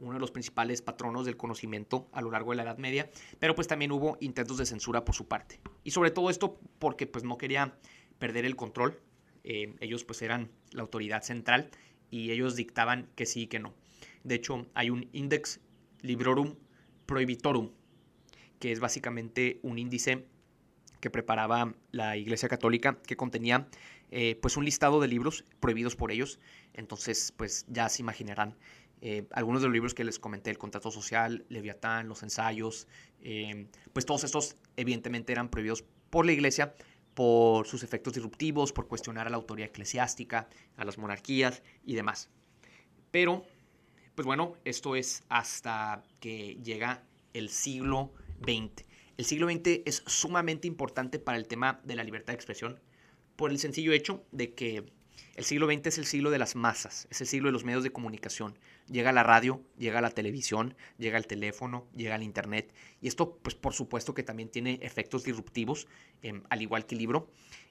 uno 0.00 0.14
de 0.14 0.20
los 0.20 0.30
principales 0.30 0.82
patronos 0.82 1.26
del 1.26 1.36
conocimiento 1.36 2.08
a 2.12 2.20
lo 2.20 2.30
largo 2.30 2.50
de 2.50 2.56
la 2.56 2.62
Edad 2.62 2.78
Media, 2.78 3.10
pero 3.38 3.54
pues 3.54 3.66
también 3.66 3.92
hubo 3.92 4.16
intentos 4.20 4.58
de 4.58 4.66
censura 4.66 5.04
por 5.04 5.14
su 5.14 5.26
parte. 5.26 5.60
Y 5.84 5.90
sobre 5.90 6.10
todo 6.10 6.30
esto 6.30 6.58
porque 6.78 7.06
pues 7.06 7.24
no 7.24 7.38
quería 7.38 7.76
perder 8.18 8.44
el 8.44 8.56
control. 8.56 9.00
Eh, 9.44 9.74
ellos 9.80 10.04
pues 10.04 10.22
eran 10.22 10.50
la 10.72 10.82
autoridad 10.82 11.22
central 11.22 11.70
y 12.10 12.30
ellos 12.30 12.56
dictaban 12.56 13.08
que 13.14 13.26
sí 13.26 13.42
y 13.42 13.46
que 13.46 13.58
no. 13.58 13.74
De 14.24 14.34
hecho, 14.34 14.66
hay 14.74 14.90
un 14.90 15.08
Index 15.12 15.60
Librorum 16.02 16.56
Prohibitorum, 17.06 17.70
que 18.58 18.72
es 18.72 18.80
básicamente 18.80 19.60
un 19.62 19.78
índice 19.78 20.26
que 21.00 21.10
preparaba 21.10 21.74
la 21.92 22.16
Iglesia 22.16 22.48
Católica 22.48 22.98
que 23.06 23.16
contenía 23.16 23.68
eh, 24.10 24.38
pues 24.40 24.56
un 24.56 24.64
listado 24.64 25.00
de 25.00 25.08
libros 25.08 25.44
prohibidos 25.60 25.96
por 25.96 26.12
ellos. 26.12 26.38
Entonces, 26.74 27.32
pues 27.36 27.66
ya 27.68 27.88
se 27.88 28.02
imaginarán 28.02 28.56
eh, 29.00 29.26
algunos 29.32 29.62
de 29.62 29.68
los 29.68 29.72
libros 29.72 29.94
que 29.94 30.04
les 30.04 30.18
comenté, 30.18 30.50
El 30.50 30.58
Contrato 30.58 30.90
Social, 30.90 31.44
Leviatán, 31.48 32.08
Los 32.08 32.22
Ensayos, 32.22 32.88
eh, 33.20 33.66
pues 33.92 34.06
todos 34.06 34.24
estos 34.24 34.56
evidentemente 34.76 35.32
eran 35.32 35.48
prohibidos 35.48 35.84
por 36.10 36.26
la 36.26 36.32
Iglesia 36.32 36.74
por 37.14 37.66
sus 37.66 37.82
efectos 37.82 38.14
disruptivos, 38.14 38.72
por 38.72 38.86
cuestionar 38.86 39.26
a 39.26 39.30
la 39.30 39.36
autoridad 39.36 39.68
eclesiástica, 39.68 40.48
a 40.76 40.84
las 40.84 40.98
monarquías 40.98 41.62
y 41.84 41.96
demás. 41.96 42.30
Pero, 43.10 43.44
pues 44.14 44.24
bueno, 44.24 44.54
esto 44.64 44.94
es 44.94 45.24
hasta 45.28 46.04
que 46.20 46.58
llega 46.62 47.02
el 47.32 47.48
siglo 47.48 48.12
XX. 48.42 48.84
El 49.16 49.24
siglo 49.24 49.48
XX 49.48 49.82
es 49.84 50.04
sumamente 50.06 50.68
importante 50.68 51.18
para 51.18 51.38
el 51.38 51.48
tema 51.48 51.80
de 51.82 51.96
la 51.96 52.04
libertad 52.04 52.34
de 52.34 52.36
expresión 52.36 52.80
por 53.34 53.50
el 53.50 53.58
sencillo 53.58 53.92
hecho 53.92 54.24
de 54.30 54.54
que 54.54 54.84
el 55.38 55.44
siglo 55.44 55.68
XX 55.72 55.86
es 55.86 55.98
el 55.98 56.04
siglo 56.04 56.30
de 56.32 56.38
las 56.40 56.56
masas, 56.56 57.06
es 57.10 57.20
el 57.20 57.28
siglo 57.28 57.46
de 57.46 57.52
los 57.52 57.62
medios 57.62 57.84
de 57.84 57.92
comunicación. 57.92 58.58
Llega 58.90 59.12
la 59.12 59.22
radio, 59.22 59.62
llega 59.78 60.00
la 60.00 60.10
televisión, 60.10 60.74
llega 60.98 61.16
el 61.16 61.28
teléfono, 61.28 61.86
llega 61.94 62.16
el 62.16 62.24
internet. 62.24 62.74
Y 63.00 63.06
esto, 63.06 63.38
pues 63.40 63.54
por 63.54 63.72
supuesto 63.72 64.14
que 64.14 64.24
también 64.24 64.48
tiene 64.48 64.80
efectos 64.82 65.22
disruptivos, 65.22 65.86
em, 66.22 66.42
al 66.50 66.60
igual 66.60 66.86
que 66.86 66.96
el 66.96 66.98
libro. 66.98 67.30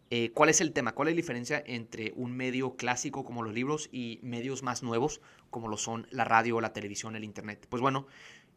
Eh, 0.09 0.31
¿Cuál 0.33 0.47
es 0.47 0.61
el 0.61 0.71
tema? 0.71 0.93
¿Cuál 0.93 1.09
es 1.09 1.15
la 1.15 1.17
diferencia 1.17 1.61
entre 1.65 2.13
un 2.15 2.37
medio 2.37 2.77
clásico 2.77 3.25
como 3.25 3.43
los 3.43 3.53
libros 3.53 3.89
y 3.91 4.21
medios 4.23 4.63
más 4.63 4.81
nuevos 4.81 5.19
como 5.49 5.67
lo 5.67 5.75
son 5.75 6.07
la 6.09 6.23
radio, 6.23 6.61
la 6.61 6.71
televisión, 6.71 7.17
el 7.17 7.25
internet? 7.25 7.67
Pues 7.67 7.81
bueno, 7.81 8.07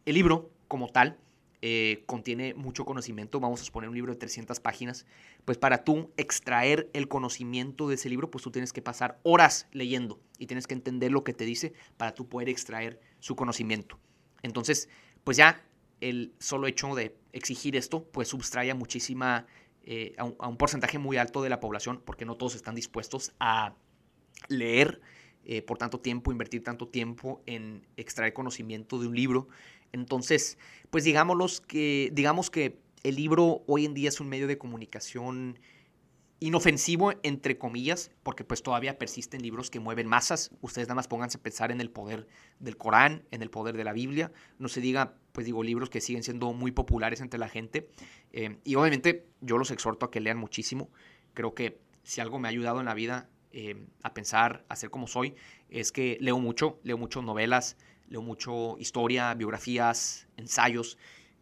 el 0.07 0.15
libro 0.15 0.53
como 0.69 0.87
tal 0.87 1.19
eh, 1.63 2.05
contiene 2.07 2.55
mucho 2.55 2.85
conocimiento, 2.85 3.39
vamos 3.39 3.61
a 3.61 3.63
exponer 3.63 3.91
un 3.91 3.95
libro 3.95 4.13
de 4.13 4.19
300 4.19 4.61
páginas, 4.61 5.05
pues 5.45 5.59
para 5.59 5.85
tú 5.85 6.11
extraer 6.17 6.89
el 6.95 7.07
conocimiento 7.07 7.89
de 7.89 7.97
ese 7.97 8.09
libro, 8.09 8.31
pues 8.31 8.43
tú 8.43 8.51
tienes 8.51 8.73
que 8.73 8.81
pasar 8.81 9.21
horas 9.25 9.69
leyendo 9.73 10.21
y 10.39 10.47
tienes 10.47 10.67
que 10.67 10.75
entender 10.75 11.13
lo 11.13 11.23
que 11.23 11.35
te 11.35 11.45
dice 11.45 11.75
para 11.97 12.15
tú 12.15 12.29
poder 12.29 12.49
extraer 12.49 13.01
su 13.19 13.37
conocimiento. 13.37 13.99
Entonces, 14.43 14.89
pues 15.23 15.37
ya 15.37 15.63
el 16.01 16.33
solo 16.39 16.67
hecho 16.67 16.95
de 16.95 17.17
exigir 17.33 17.77
esto, 17.77 18.05
pues 18.05 18.29
sustrae 18.29 18.73
muchísima, 18.75 19.47
eh, 19.83 20.15
a, 20.17 20.25
un, 20.25 20.57
porcentaje 20.57 20.99
muy 20.99 21.19
alto 21.19 21.43
de 21.43 21.51
la 21.51 21.61
población, 21.61 22.03
porque 22.05 22.25
no 22.25 22.37
todos 22.37 22.55
están 22.55 22.75
dispuestos 22.75 23.33
a 23.39 23.75
leer 24.49 25.01
eh, 25.45 25.63
por 25.63 25.79
tanto 25.79 26.01
tiempo, 26.01 26.33
invertir 26.33 26.63
tanto 26.63 26.89
tiempo 26.89 27.43
en 27.47 27.87
extraer 27.97 28.33
conocimiento 28.33 28.99
de 28.99 29.09
un 29.09 29.15
libro. 29.15 29.49
Entonces, 29.93 30.59
pues 30.91 31.05
digámoslos 31.05 31.61
que, 31.61 32.11
digamos 32.13 32.51
que 32.51 32.81
el 33.03 33.17
libro 33.17 33.63
hoy 33.67 33.85
en 33.85 33.95
día 33.95 34.09
es 34.09 34.21
un 34.21 34.29
medio 34.29 34.47
de 34.47 34.59
comunicación 34.59 35.59
inofensivo, 36.41 37.13
entre 37.23 37.59
comillas, 37.59 38.11
porque 38.23 38.45
pues 38.45 38.63
todavía 38.63 38.99
persisten 38.99 39.43
libros 39.43 39.71
que 39.71 39.79
mueven 39.79 40.07
masas. 40.07 40.51
Ustedes 40.63 40.89
nada 40.89 40.97
más 40.97 41.07
pónganse 41.07 41.37
a 41.37 41.43
pensar 41.43 41.71
en 41.71 41.83
el 41.83 41.91
poder 41.91 42.27
del 42.59 42.79
Corán, 42.79 43.25
en 43.31 43.43
el 43.43 43.51
poder 43.51 43.77
de 43.77 43.85
la 43.85 43.93
Biblia. 43.93 44.33
No 44.59 44.69
se 44.69 44.81
diga, 44.81 45.15
pues 45.33 45.45
digo, 45.45 45.63
libros 45.63 45.91
que 45.91 46.01
siguen 46.01 46.23
siendo 46.23 46.53
muy 46.55 46.73
populares 46.73 47.21
entre 47.21 47.39
la 47.39 47.49
gente. 47.49 47.91
Eh, 48.33 48.57
y 48.65 48.75
obviamente 48.75 49.27
yo 49.43 49.59
los 49.59 49.71
exhorto 49.71 50.07
a 50.07 50.11
que 50.11 50.21
lean 50.21 50.39
muchísimo. 50.39 50.91
Creo 51.35 51.55
que 51.55 51.79
si 52.03 52.23
algo 52.23 52.39
me 52.39 52.49
ha 52.49 52.51
ayudado 52.51 52.81
en 52.81 52.87
la 52.87 52.95
vida 52.95 53.29
eh, 53.53 53.87
a 54.03 54.15
pensar, 54.15 54.65
a 54.69 54.77
ser 54.77 54.91
como 54.91 55.07
soy, 55.07 55.35
es 55.69 55.93
que 55.93 56.17
leo 56.21 56.39
mucho, 56.39 56.81
leo 56.85 56.97
mucho 56.97 57.21
novelas, 57.21 57.77
leo 58.11 58.21
mucho 58.21 58.77
historia, 58.79 59.33
biografías, 59.35 60.27
ensayos, 60.37 60.99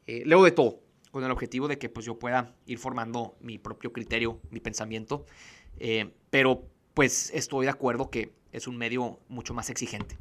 eh, 0.07 0.23
leo 0.25 0.45
de 0.45 0.53
todo, 0.53 0.81
con 1.11 1.25
el 1.25 1.31
objetivo 1.31 1.67
de 1.67 1.79
que 1.79 1.89
pues, 1.89 2.07
yo 2.07 2.19
pueda 2.19 2.55
ir 2.67 2.79
formando 2.79 3.37
mi 3.41 3.59
propio 3.59 3.93
criterio, 3.93 4.41
mi 4.51 4.61
pensamiento, 4.61 5.25
eh, 5.79 6.13
pero 6.31 6.69
pues 6.95 7.31
estoy 7.35 7.65
de 7.65 7.71
acuerdo 7.71 8.11
que 8.11 8.33
es 8.53 8.69
un 8.69 8.77
medio 8.77 9.19
mucho 9.29 9.55
más 9.55 9.71
exigente. 9.71 10.17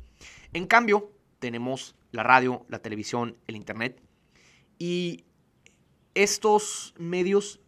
En 0.53 0.65
cambio, 0.67 1.11
tenemos 1.39 1.95
la 2.11 2.23
radio, 2.23 2.65
la 2.69 2.79
televisión, 2.79 3.37
el 3.47 3.55
internet, 3.55 4.01
y 4.79 5.25
estos 6.15 6.95
medios 6.97 7.59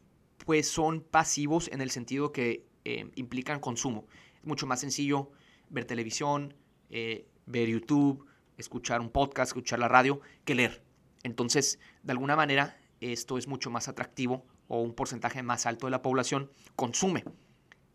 pues 0.45 0.67
son 0.69 1.01
pasivos 1.01 1.69
en 1.71 1.81
el 1.81 1.91
sentido 1.91 2.31
que 2.31 2.65
eh, 2.85 3.11
implican 3.15 3.59
consumo. 3.59 4.07
Es 4.39 4.45
mucho 4.45 4.65
más 4.65 4.79
sencillo 4.79 5.31
ver 5.69 5.85
televisión, 5.85 6.55
ver 6.89 7.67
YouTube, 7.67 8.25
escuchar 8.59 9.01
un 9.01 9.09
podcast, 9.09 9.49
escuchar 9.49 9.79
la 9.79 9.87
radio, 9.87 10.21
que 10.45 10.55
leer. 10.55 10.83
Entonces, 11.23 11.79
de 12.03 12.11
alguna 12.11 12.35
manera, 12.35 12.77
esto 13.01 13.37
es 13.37 13.47
mucho 13.47 13.69
más 13.69 13.87
atractivo 13.87 14.45
o 14.67 14.81
un 14.81 14.93
porcentaje 14.93 15.41
más 15.41 15.65
alto 15.65 15.87
de 15.87 15.91
la 15.91 16.01
población 16.01 16.51
consume 16.75 17.23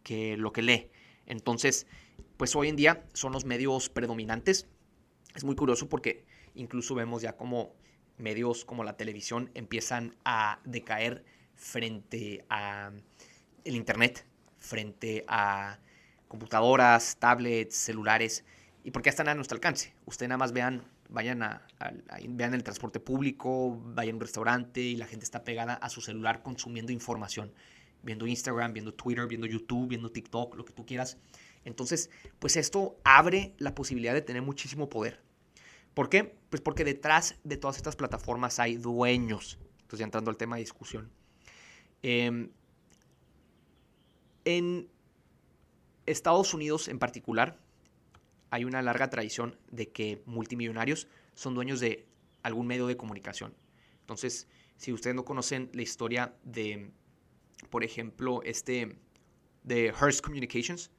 que 0.03 0.37
lo 0.37 0.53
que 0.53 0.63
lee. 0.63 0.91
Entonces, 1.27 1.87
pues 2.37 2.57
hoy 2.57 2.69
en 2.69 2.77
día 2.77 3.05
son 3.13 3.33
los 3.33 3.45
medios 3.45 3.89
predominantes. 3.89 4.67
Es 5.35 5.45
muy 5.45 5.57
curioso 5.57 5.89
porque 5.89 6.25
incluso 6.55 6.95
vemos 6.95 7.23
ya 7.23 7.37
como 7.37 7.75
medios 8.17 8.65
como 8.65 8.85
la 8.85 8.97
televisión 8.97 9.51
empiezan 9.55 10.17
a 10.25 10.61
decaer 10.65 11.25
frente 11.55 12.45
a 12.49 12.93
el 13.65 13.77
internet, 13.77 14.27
frente 14.59 15.25
a 15.29 15.79
computadoras, 16.29 17.17
tablets, 17.19 17.77
celulares 17.77 18.45
y 18.85 18.91
porque 18.91 19.09
están 19.09 19.29
a 19.29 19.35
nuestro 19.35 19.57
alcance. 19.57 19.95
Usted 20.05 20.29
nada 20.29 20.37
más 20.37 20.53
vean, 20.53 20.85
vayan 21.09 21.43
a, 21.43 21.67
vean 22.29 22.53
el 22.53 22.63
transporte 22.63 23.01
público, 23.01 23.81
vayan 23.83 24.13
a 24.13 24.17
un 24.17 24.21
restaurante 24.21 24.83
y 24.83 24.97
la 24.97 25.07
gente 25.07 25.25
está 25.25 25.43
pegada 25.43 25.73
a 25.73 25.89
su 25.89 26.03
celular 26.03 26.43
consumiendo 26.43 26.93
información, 26.93 27.51
viendo 28.03 28.27
Instagram, 28.27 28.75
viendo 28.75 28.93
Twitter, 28.93 29.27
viendo 29.27 29.47
YouTube, 29.47 29.89
viendo 29.89 30.13
TikTok, 30.13 30.55
lo 30.55 30.67
que 30.67 30.75
tú 30.75 30.85
quieras. 30.85 31.17
Entonces, 31.65 32.11
pues 32.39 32.59
esto 32.59 32.99
abre 33.05 33.55
la 33.57 33.75
posibilidad 33.75 34.13
de 34.13 34.21
tener 34.21 34.43
muchísimo 34.43 34.91
poder. 34.91 35.19
¿Por 35.95 36.11
qué? 36.11 36.37
Pues 36.51 36.61
porque 36.61 36.85
detrás 36.85 37.37
de 37.43 37.57
todas 37.57 37.79
estas 37.79 37.97
plataformas 37.97 38.59
hay 38.59 38.77
dueños. 38.77 39.59
Entonces, 39.81 40.01
ya 40.01 40.05
entrando 40.05 40.31
al 40.31 40.37
tema 40.37 40.57
de 40.57 40.61
discusión. 40.61 41.11
Em, 42.03 42.51
en 44.45 44.91
Estados 46.05 46.53
Unidos 46.53 46.89
en 46.89 46.99
particular, 46.99 47.64
hay 48.51 48.65
una 48.65 48.83
larga 48.83 49.11
tradición 49.11 49.59
de 49.71 49.91
que 49.91 50.23
multimillonarios 50.27 51.09
son 51.35 51.55
dueños 51.55 51.81
de 51.81 52.07
algún 52.43 52.67
medio 52.67 52.87
de 52.87 52.97
comunicación. 52.97 53.55
Entonces, 54.01 54.49
si 54.77 54.93
ustedes 54.93 55.17
no 55.17 55.25
conocen 55.25 55.71
la 55.73 55.83
historia 55.83 56.35
de, 56.45 56.91
por 57.71 57.85
ejemplo, 57.85 58.43
este 58.43 58.99
de 59.63 59.93
Hearst 59.99 60.21
Communications, 60.21 60.91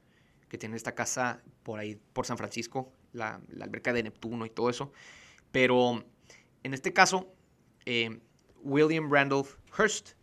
que 0.48 0.58
tiene 0.58 0.76
esta 0.76 0.94
casa 0.94 1.42
por 1.62 1.78
ahí, 1.78 2.00
por 2.12 2.26
San 2.26 2.36
Francisco, 2.36 2.92
la, 3.12 3.40
alberca 3.60 3.92
de 3.92 4.02
Neptuno 4.02 4.46
y 4.46 4.50
todo 4.50 4.70
eso, 4.70 4.92
Pero 5.52 6.04
en 6.62 6.74
este 6.74 6.92
caso, 6.92 7.32
eh, 7.86 8.20
William 8.62 9.10
Randolph 9.10 9.54
Hearst 9.78 10.14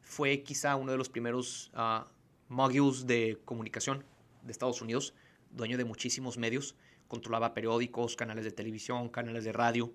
fue 0.00 0.42
quizá 0.42 0.76
uno 0.76 0.92
de 0.92 0.98
los 0.98 1.08
primeros 1.08 1.70
uh, 1.74 2.04
moguls 2.48 3.06
de 3.06 3.40
comunicación 3.44 4.04
de 4.42 4.52
Estados 4.52 4.82
Unidos, 4.82 5.14
dueño 5.52 5.78
de 5.78 5.84
muchísimos 5.84 6.38
medios, 6.38 6.74
controlaba 7.08 7.54
periódicos, 7.54 8.16
canales 8.16 8.44
de 8.44 8.52
televisión, 8.52 9.08
canales 9.08 9.44
de 9.44 9.52
radio. 9.52 9.92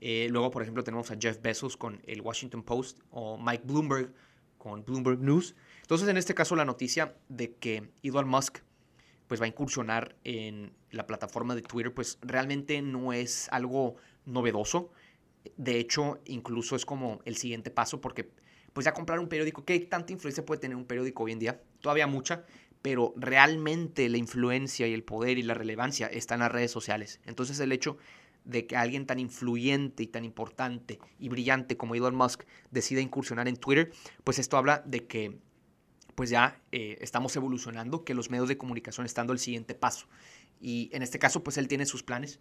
Eh, 0.00 0.28
luego, 0.30 0.50
por 0.50 0.62
ejemplo, 0.62 0.84
tenemos 0.84 1.10
a 1.10 1.16
Jeff 1.18 1.40
Bezos 1.40 1.76
con 1.76 2.00
el 2.06 2.20
Washington 2.20 2.62
Post 2.62 3.00
o 3.10 3.38
Mike 3.38 3.64
Bloomberg 3.66 4.12
con 4.58 4.84
Bloomberg 4.84 5.20
News. 5.20 5.54
Entonces, 5.82 6.08
en 6.08 6.16
este 6.16 6.34
caso, 6.34 6.54
la 6.56 6.64
noticia 6.64 7.16
de 7.28 7.54
que 7.54 7.90
Elon 8.02 8.28
Musk 8.28 8.58
pues, 9.26 9.40
va 9.40 9.46
a 9.46 9.48
incursionar 9.48 10.16
en 10.24 10.72
la 10.90 11.06
plataforma 11.06 11.54
de 11.54 11.62
Twitter, 11.62 11.94
pues 11.94 12.18
realmente 12.22 12.82
no 12.82 13.12
es 13.12 13.48
algo 13.50 13.96
novedoso. 14.26 14.90
De 15.56 15.78
hecho, 15.78 16.20
incluso 16.26 16.76
es 16.76 16.84
como 16.84 17.20
el 17.24 17.36
siguiente 17.36 17.70
paso 17.70 18.00
porque 18.00 18.30
pues 18.72 18.84
ya 18.84 18.92
comprar 18.92 19.18
un 19.18 19.28
periódico, 19.28 19.64
¿qué 19.64 19.80
tanta 19.80 20.12
influencia 20.12 20.44
puede 20.44 20.60
tener 20.60 20.76
un 20.76 20.84
periódico 20.84 21.24
hoy 21.24 21.32
en 21.32 21.38
día? 21.38 21.60
Todavía 21.80 22.06
mucha, 22.06 22.44
pero 22.82 23.12
realmente 23.16 24.08
la 24.08 24.18
influencia 24.18 24.86
y 24.86 24.94
el 24.94 25.02
poder 25.02 25.38
y 25.38 25.42
la 25.42 25.54
relevancia 25.54 26.06
están 26.06 26.36
en 26.36 26.44
las 26.44 26.52
redes 26.52 26.70
sociales. 26.70 27.20
Entonces 27.26 27.58
el 27.60 27.72
hecho 27.72 27.98
de 28.44 28.66
que 28.66 28.76
alguien 28.76 29.06
tan 29.06 29.18
influyente 29.18 30.02
y 30.02 30.06
tan 30.06 30.24
importante 30.24 30.98
y 31.18 31.28
brillante 31.28 31.76
como 31.76 31.94
Elon 31.94 32.14
Musk 32.14 32.44
decida 32.70 33.00
incursionar 33.00 33.48
en 33.48 33.56
Twitter, 33.56 33.92
pues 34.24 34.38
esto 34.38 34.56
habla 34.56 34.82
de 34.86 35.06
que 35.06 35.38
pues 36.14 36.30
ya 36.30 36.60
eh, 36.72 36.98
estamos 37.00 37.36
evolucionando, 37.36 38.04
que 38.04 38.12
los 38.12 38.28
medios 38.28 38.48
de 38.48 38.58
comunicación 38.58 39.06
están 39.06 39.22
dando 39.22 39.34
el 39.34 39.38
siguiente 39.38 39.76
paso. 39.76 40.08
Y 40.60 40.90
en 40.92 41.02
este 41.04 41.20
caso, 41.20 41.44
pues 41.44 41.58
él 41.58 41.68
tiene 41.68 41.86
sus 41.86 42.02
planes. 42.02 42.40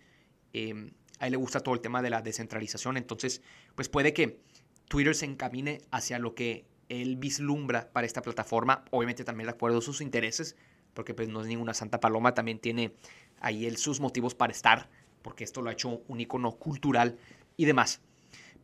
Em, 0.51 0.93
a 1.19 1.27
él 1.27 1.31
le 1.31 1.37
gusta 1.37 1.59
todo 1.59 1.75
el 1.75 1.81
tema 1.81 2.01
de 2.01 2.09
la 2.09 2.23
descentralización, 2.23 2.97
entonces, 2.97 3.43
pues 3.75 3.87
puede 3.87 4.13
que 4.13 4.39
Twitter 4.87 5.13
se 5.13 5.25
encamine 5.25 5.81
hacia 5.91 6.17
lo 6.17 6.33
que 6.33 6.65
él 6.89 7.17
vislumbra 7.17 7.89
para 7.91 8.07
esta 8.07 8.21
plataforma, 8.21 8.85
obviamente 8.91 9.23
también 9.23 9.47
de 9.47 9.53
acuerdo 9.53 9.79
a 9.79 9.81
sus 9.81 10.01
intereses, 10.01 10.55
porque 10.93 11.13
pues 11.13 11.29
no 11.29 11.41
es 11.41 11.47
ninguna 11.47 11.73
santa 11.73 11.99
paloma, 11.99 12.33
también 12.33 12.59
tiene 12.59 12.93
ahí 13.39 13.65
él 13.65 13.77
sus 13.77 13.99
motivos 13.99 14.35
para 14.35 14.51
estar, 14.51 14.89
porque 15.21 15.43
esto 15.43 15.61
lo 15.61 15.69
ha 15.69 15.73
hecho 15.73 16.01
un 16.07 16.19
icono 16.19 16.53
cultural 16.53 17.17
y 17.55 17.65
demás. 17.65 18.01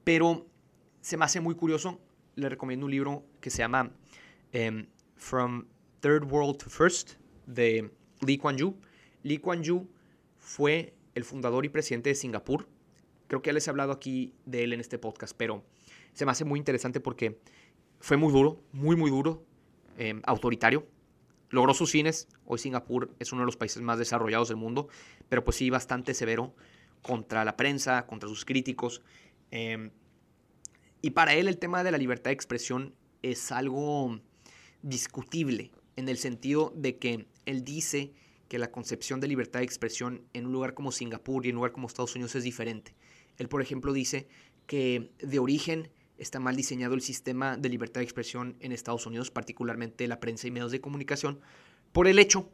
Pero 0.03 0.47
se 1.01 1.17
me 1.17 1.25
hace 1.25 1.41
muy 1.41 1.55
curioso, 1.55 1.99
le 2.35 2.49
recomiendo 2.49 2.85
un 2.85 2.91
libro 2.91 3.25
que 3.39 3.49
se 3.49 3.59
llama 3.59 3.91
em, 4.51 4.87
From 5.15 5.67
Third 5.99 6.31
World 6.31 6.57
to 6.57 6.69
First, 6.69 7.13
de 7.45 7.91
Lee 8.21 8.37
Kuan 8.37 8.57
Yew. 8.57 8.75
Lee 9.23 9.37
Kuan 9.37 9.63
Yew 9.63 9.87
fue 10.37 10.93
el 11.15 11.23
fundador 11.23 11.65
y 11.65 11.69
presidente 11.69 12.09
de 12.09 12.15
Singapur. 12.15 12.67
Creo 13.27 13.41
que 13.41 13.49
ya 13.49 13.53
les 13.53 13.67
he 13.67 13.69
hablado 13.69 13.91
aquí 13.91 14.33
de 14.45 14.63
él 14.63 14.73
en 14.73 14.79
este 14.79 14.97
podcast, 14.97 15.35
pero 15.35 15.63
se 16.13 16.25
me 16.25 16.31
hace 16.31 16.45
muy 16.45 16.59
interesante 16.59 16.99
porque 16.99 17.39
fue 18.03 18.17
muy 18.17 18.33
duro, 18.33 18.61
muy, 18.73 18.97
muy 18.97 19.09
duro, 19.09 19.45
em, 19.97 20.21
autoritario. 20.25 20.85
Logró 21.51 21.73
sus 21.73 21.89
fines. 21.89 22.27
Hoy 22.45 22.59
Singapur 22.59 23.15
es 23.17 23.31
uno 23.31 23.43
de 23.43 23.45
los 23.45 23.55
países 23.55 23.81
más 23.81 23.97
desarrollados 23.97 24.49
del 24.49 24.57
mundo, 24.57 24.89
pero 25.29 25.45
pues 25.45 25.55
sí, 25.55 25.69
bastante 25.69 26.13
severo 26.13 26.53
contra 27.01 27.45
la 27.45 27.55
prensa, 27.55 28.05
contra 28.05 28.27
sus 28.27 28.43
críticos. 28.43 29.01
Em, 29.51 29.89
y 31.01 31.11
para 31.11 31.33
él 31.33 31.47
el 31.47 31.57
tema 31.57 31.81
de 31.81 31.91
la 31.91 31.97
libertad 31.97 32.31
de 32.31 32.33
expresión 32.33 32.93
es 33.21 33.53
algo 33.53 34.19
discutible, 34.81 35.71
en 35.95 36.09
el 36.09 36.17
sentido 36.17 36.73
de 36.75 36.97
que 36.97 37.25
él 37.45 37.63
dice 37.63 38.11
que 38.49 38.59
la 38.59 38.69
concepción 38.69 39.21
de 39.21 39.29
libertad 39.29 39.59
de 39.59 39.65
expresión 39.65 40.25
en 40.33 40.47
un 40.47 40.51
lugar 40.51 40.73
como 40.73 40.91
Singapur 40.91 41.45
y 41.45 41.49
en 41.49 41.55
un 41.55 41.59
lugar 41.59 41.71
como 41.71 41.87
Estados 41.87 42.15
Unidos 42.15 42.35
es 42.35 42.43
diferente. 42.43 42.95
Él, 43.37 43.47
por 43.47 43.61
ejemplo, 43.61 43.93
dice 43.93 44.27
que 44.67 45.09
de 45.19 45.39
origen 45.39 45.89
está 46.17 46.39
mal 46.39 46.55
diseñado 46.55 46.93
el 46.93 47.01
sistema 47.01 47.57
de 47.57 47.69
libertad 47.69 48.01
de 48.01 48.05
expresión 48.05 48.55
en 48.59 48.71
Estados 48.71 49.05
Unidos, 49.05 49.31
particularmente 49.31 50.07
la 50.07 50.19
prensa 50.19 50.47
y 50.47 50.51
medios 50.51 50.71
de 50.71 50.81
comunicación, 50.81 51.39
por 51.91 52.07
el 52.07 52.19
hecho 52.19 52.49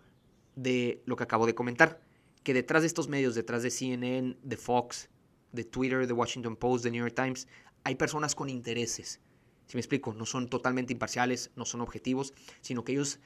de 0.55 1.01
lo 1.05 1.15
que 1.15 1.23
acabo 1.23 1.45
de 1.45 1.55
comentar, 1.55 2.01
que 2.43 2.53
detrás 2.53 2.83
de 2.83 2.87
estos 2.87 3.07
medios, 3.07 3.35
detrás 3.35 3.63
de 3.63 3.71
CNN, 3.71 4.37
de 4.41 4.57
Fox, 4.57 5.09
de 5.51 5.63
Twitter, 5.63 6.07
de 6.07 6.13
Washington 6.13 6.55
Post, 6.55 6.83
de 6.83 6.91
New 6.91 7.03
York 7.03 7.15
Times, 7.15 7.47
hay 7.83 7.95
personas 7.95 8.35
con 8.35 8.49
intereses. 8.49 9.19
Si 9.67 9.77
me 9.77 9.81
explico, 9.81 10.13
no 10.13 10.25
son 10.25 10.49
totalmente 10.49 10.93
imparciales, 10.93 11.51
no 11.55 11.65
son 11.65 11.81
objetivos, 11.81 12.33
sino 12.61 12.83
que 12.83 12.93
ellos 12.93 13.19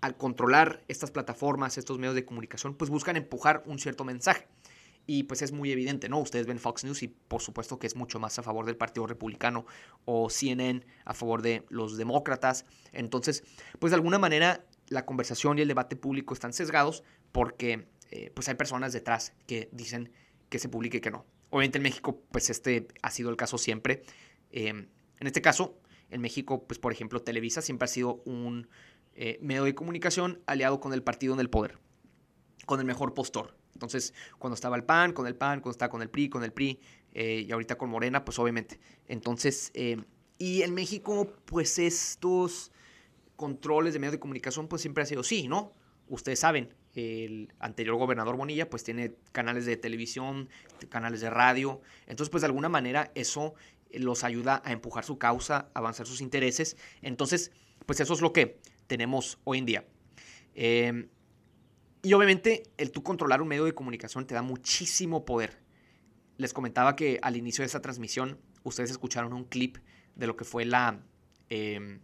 al 0.00 0.16
controlar 0.16 0.84
estas 0.88 1.10
plataformas, 1.10 1.78
estos 1.78 1.98
medios 1.98 2.14
de 2.14 2.24
comunicación, 2.24 2.74
pues 2.74 2.90
buscan 2.90 3.16
empujar 3.16 3.62
un 3.66 3.78
cierto 3.78 4.04
mensaje. 4.04 4.46
Y 5.10 5.22
pues 5.22 5.40
es 5.40 5.52
muy 5.52 5.72
evidente, 5.72 6.10
¿no? 6.10 6.20
Ustedes 6.20 6.46
ven 6.46 6.58
Fox 6.58 6.84
News 6.84 7.02
y 7.02 7.08
por 7.08 7.40
supuesto 7.40 7.78
que 7.78 7.86
es 7.86 7.96
mucho 7.96 8.20
más 8.20 8.38
a 8.38 8.42
favor 8.42 8.66
del 8.66 8.76
Partido 8.76 9.06
Republicano 9.06 9.64
o 10.04 10.28
CNN 10.28 10.84
a 11.06 11.14
favor 11.14 11.40
de 11.40 11.64
los 11.70 11.96
demócratas. 11.96 12.66
Entonces, 12.92 13.42
pues 13.78 13.90
de 13.90 13.94
alguna 13.94 14.18
manera 14.18 14.66
la 14.88 15.06
conversación 15.06 15.58
y 15.58 15.62
el 15.62 15.68
debate 15.68 15.96
público 15.96 16.34
están 16.34 16.52
sesgados 16.52 17.04
porque 17.32 17.88
eh, 18.10 18.30
pues 18.34 18.50
hay 18.50 18.54
personas 18.56 18.92
detrás 18.92 19.32
que 19.46 19.70
dicen 19.72 20.12
que 20.50 20.58
se 20.58 20.68
publique 20.68 21.00
que 21.00 21.10
no. 21.10 21.24
Obviamente 21.48 21.78
en 21.78 21.84
México 21.84 22.22
pues 22.30 22.50
este 22.50 22.86
ha 23.00 23.10
sido 23.10 23.30
el 23.30 23.36
caso 23.36 23.56
siempre. 23.56 24.02
Em, 24.50 24.88
en 25.20 25.26
este 25.26 25.40
caso, 25.40 25.80
en 26.10 26.20
México 26.20 26.66
pues 26.66 26.78
por 26.78 26.92
ejemplo 26.92 27.22
Televisa 27.22 27.62
siempre 27.62 27.86
ha 27.86 27.88
sido 27.88 28.20
un 28.26 28.68
eh, 29.14 29.38
medio 29.40 29.64
de 29.64 29.74
comunicación 29.74 30.42
aliado 30.44 30.80
con 30.80 30.92
el 30.92 31.02
partido 31.02 31.32
en 31.32 31.40
el 31.40 31.48
poder, 31.48 31.78
con 32.66 32.78
el 32.78 32.84
mejor 32.84 33.14
postor. 33.14 33.57
Entonces, 33.78 34.12
cuando 34.40 34.56
estaba 34.56 34.74
el 34.74 34.82
PAN, 34.82 35.12
con 35.12 35.28
el 35.28 35.36
PAN, 35.36 35.60
cuando 35.60 35.70
estaba 35.70 35.88
con 35.88 36.02
el 36.02 36.10
PRI, 36.10 36.28
con 36.28 36.42
el 36.42 36.52
PRI, 36.52 36.80
eh, 37.12 37.44
y 37.46 37.52
ahorita 37.52 37.78
con 37.78 37.88
Morena, 37.88 38.24
pues 38.24 38.36
obviamente. 38.40 38.80
Entonces, 39.06 39.70
eh, 39.74 40.02
y 40.36 40.62
en 40.62 40.74
México, 40.74 41.32
pues 41.44 41.78
estos 41.78 42.72
controles 43.36 43.92
de 43.92 44.00
medios 44.00 44.12
de 44.12 44.18
comunicación, 44.18 44.66
pues 44.66 44.82
siempre 44.82 45.04
ha 45.04 45.06
sido 45.06 45.22
sí, 45.22 45.46
¿no? 45.46 45.72
Ustedes 46.08 46.40
saben, 46.40 46.74
el 46.96 47.52
anterior 47.60 47.94
gobernador 47.96 48.36
Bonilla, 48.36 48.68
pues 48.68 48.82
tiene 48.82 49.14
canales 49.30 49.64
de 49.64 49.76
televisión, 49.76 50.48
canales 50.88 51.20
de 51.20 51.30
radio. 51.30 51.80
Entonces, 52.08 52.30
pues 52.30 52.40
de 52.40 52.46
alguna 52.46 52.68
manera 52.68 53.12
eso 53.14 53.54
los 53.92 54.24
ayuda 54.24 54.60
a 54.64 54.72
empujar 54.72 55.04
su 55.04 55.18
causa, 55.18 55.70
a 55.72 55.78
avanzar 55.78 56.06
sus 56.08 56.20
intereses. 56.20 56.76
Entonces, 57.00 57.52
pues 57.86 58.00
eso 58.00 58.12
es 58.12 58.20
lo 58.20 58.32
que 58.32 58.58
tenemos 58.88 59.38
hoy 59.44 59.58
en 59.58 59.66
día. 59.66 59.84
Em, 60.54 61.08
y 62.02 62.12
obviamente 62.12 62.64
el 62.76 62.90
tú 62.90 63.02
controlar 63.02 63.42
un 63.42 63.48
medio 63.48 63.64
de 63.64 63.74
comunicación 63.74 64.26
te 64.26 64.34
da 64.34 64.42
muchísimo 64.42 65.24
poder. 65.24 65.58
Les 66.36 66.52
comentaba 66.52 66.94
que 66.96 67.18
al 67.22 67.36
inicio 67.36 67.62
de 67.62 67.66
esta 67.66 67.80
transmisión 67.80 68.38
ustedes 68.62 68.90
escucharon 68.90 69.32
un 69.32 69.44
clip 69.44 69.78
de 70.14 70.26
lo 70.26 70.36
que 70.36 70.44
fue 70.44 70.64
la, 70.64 71.00
em, 71.48 72.00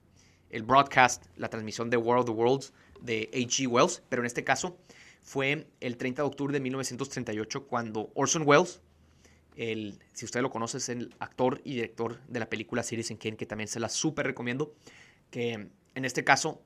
el 0.50 0.62
broadcast, 0.62 1.26
la 1.36 1.48
transmisión 1.48 1.90
de 1.90 1.96
World 1.96 2.28
of 2.28 2.36
the 2.36 2.42
Worlds 2.42 2.72
de 3.00 3.30
H.G. 3.32 3.66
Wells, 3.66 4.02
pero 4.08 4.22
en 4.22 4.26
este 4.26 4.44
caso 4.44 4.78
fue 5.22 5.68
el 5.80 5.96
30 5.96 6.22
de 6.22 6.26
octubre 6.26 6.52
de 6.52 6.60
1938 6.60 7.66
cuando 7.66 8.10
Orson 8.14 8.42
Welles, 8.46 8.80
el, 9.56 9.98
si 10.12 10.24
usted 10.24 10.42
lo 10.42 10.50
conoce, 10.50 10.78
es 10.78 10.88
el 10.88 11.14
actor 11.18 11.60
y 11.64 11.74
director 11.74 12.20
de 12.26 12.40
la 12.40 12.48
película 12.48 12.82
Citizen 12.82 13.16
Kane, 13.16 13.36
que 13.36 13.46
también 13.46 13.68
se 13.68 13.80
la 13.80 13.88
súper 13.88 14.26
recomiendo, 14.26 14.74
que 15.30 15.52
en 15.94 16.04
este 16.04 16.24
caso 16.24 16.62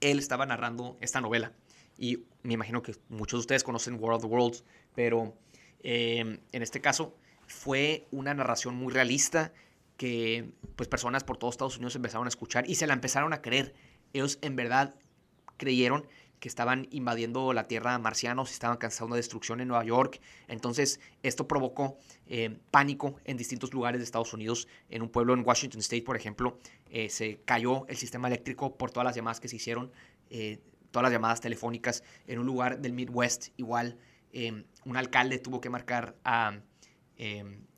él 0.00 0.18
estaba 0.18 0.46
narrando 0.46 0.96
esta 1.00 1.20
novela. 1.20 1.52
Y 1.98 2.24
me 2.42 2.54
imagino 2.54 2.82
que 2.82 2.94
muchos 3.08 3.38
de 3.38 3.40
ustedes 3.40 3.64
conocen 3.64 3.94
World 3.94 4.16
of 4.16 4.22
the 4.22 4.28
Worlds, 4.28 4.64
pero 4.94 5.34
em, 5.82 6.38
en 6.52 6.62
este 6.62 6.80
caso 6.80 7.14
fue 7.46 8.06
una 8.10 8.32
narración 8.34 8.76
muy 8.76 8.92
realista 8.92 9.52
que 9.96 10.52
pues 10.76 10.88
personas 10.88 11.24
por 11.24 11.36
todos 11.36 11.54
Estados 11.54 11.76
Unidos 11.76 11.96
empezaron 11.96 12.26
a 12.26 12.28
escuchar 12.28 12.68
y 12.70 12.76
se 12.76 12.86
la 12.86 12.94
empezaron 12.94 13.32
a 13.32 13.42
creer. 13.42 13.74
Ellos 14.12 14.38
en 14.42 14.54
verdad 14.54 14.94
creyeron 15.56 16.06
que 16.38 16.48
estaban 16.48 16.86
invadiendo 16.90 17.52
la 17.52 17.64
tierra 17.64 17.98
marcianos, 17.98 18.52
estaban 18.52 18.76
causando 18.76 19.16
destrucción 19.16 19.60
en 19.60 19.68
Nueva 19.68 19.84
York. 19.84 20.20
Entonces, 20.46 21.00
esto 21.22 21.48
provocó 21.48 21.98
eh, 22.26 22.56
pánico 22.70 23.16
en 23.24 23.36
distintos 23.36 23.72
lugares 23.72 24.00
de 24.00 24.04
Estados 24.04 24.32
Unidos. 24.32 24.68
En 24.88 25.02
un 25.02 25.08
pueblo 25.08 25.34
en 25.34 25.44
Washington 25.44 25.80
State, 25.80 26.02
por 26.02 26.16
ejemplo, 26.16 26.58
eh, 26.90 27.10
se 27.10 27.40
cayó 27.44 27.86
el 27.88 27.96
sistema 27.96 28.28
eléctrico 28.28 28.76
por 28.76 28.90
todas 28.90 29.04
las 29.04 29.16
llamadas 29.16 29.40
que 29.40 29.48
se 29.48 29.56
hicieron, 29.56 29.90
eh, 30.30 30.60
todas 30.90 31.04
las 31.04 31.12
llamadas 31.12 31.40
telefónicas. 31.40 32.02
En 32.26 32.38
un 32.38 32.46
lugar 32.46 32.80
del 32.80 32.92
Midwest, 32.92 33.48
igual, 33.56 33.98
un 34.84 34.96
alcalde 34.96 35.38
tuvo 35.38 35.60
que 35.60 35.70
marcar 35.70 36.16
a 36.24 36.60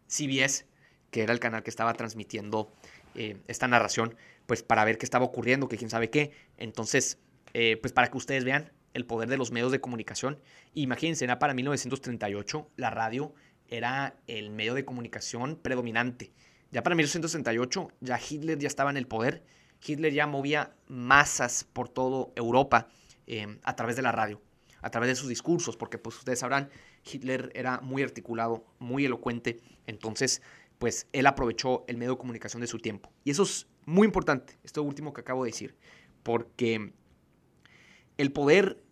CBS, 0.09 0.67
que 1.11 1.23
era 1.23 1.33
el 1.33 1.41
canal 1.41 1.63
que 1.63 1.71
estaba 1.71 1.95
transmitiendo 1.95 2.73
esta 3.15 3.69
narración, 3.69 4.17
pues 4.47 4.63
para 4.63 4.85
ver 4.85 4.99
qué 4.99 5.07
estaba 5.07 5.25
ocurriendo, 5.25 5.69
que 5.69 5.77
quién 5.77 5.91
sabe 5.91 6.11
qué. 6.11 6.33
Entonces, 6.57 7.19
eh, 7.55 7.77
pues 7.81 7.93
para 7.93 8.09
que 8.11 8.17
ustedes 8.17 8.45
vean 8.45 8.73
el 8.95 9.07
poder 9.07 9.29
de 9.29 9.37
los 9.37 9.51
medios 9.51 9.73
de 9.73 9.81
comunicación. 9.81 10.41
Imagínense, 10.75 11.25
era 11.25 11.39
para 11.39 11.55
1938 11.55 12.71
la 12.77 12.91
radio 12.91 13.35
era 13.69 14.17
el 14.27 14.51
medio 14.51 14.75
de 14.75 14.85
comunicación 14.85 15.57
predominante. 15.57 16.33
Ya 16.73 16.83
para 16.83 16.97
1938 16.97 17.89
ya 18.01 18.19
Hitler 18.19 18.59
ya 18.59 18.69
estaba 18.69 18.91
en 18.91 18.97
el 18.97 19.07
poder. 19.07 19.45
Hitler 19.85 20.13
ya 20.13 20.27
movía 20.27 20.75
masas 20.89 21.65
por 21.73 21.89
toda 21.89 22.29
Europa 22.37 22.89
eh, 23.33 23.47
a 23.63 23.77
través 23.77 23.95
de 23.95 24.03
la 24.03 24.11
radio, 24.11 24.43
a 24.83 24.91
través 24.91 25.09
de 25.09 25.15
sus 25.15 25.29
discursos, 25.29 25.77
porque 25.77 25.99
pues 25.99 26.19
ustedes 26.19 26.41
sabrán, 26.41 26.69
Hitler 27.05 27.53
era 27.55 27.81
muy 27.81 28.03
articulado, 28.03 28.65
muy 28.81 29.05
elocuente, 29.05 29.61
entonces 29.87 30.43
pues 30.81 31.07
él 31.13 31.29
aprovechó 31.29 31.85
el 31.87 31.97
medio 31.97 32.15
de 32.15 32.19
comunicación 32.19 32.61
de 32.61 32.67
su 32.67 32.79
tiempo. 32.79 33.13
Y 33.23 33.31
eso 33.31 33.45
es 33.45 33.69
muy 33.87 34.05
importante, 34.05 34.59
esto 34.65 34.83
último 34.83 35.13
que 35.13 35.21
acabo 35.21 35.45
de 35.45 35.53
decir, 35.53 35.77
porque 36.25 36.93
el 38.19 38.33
poder 38.33 38.83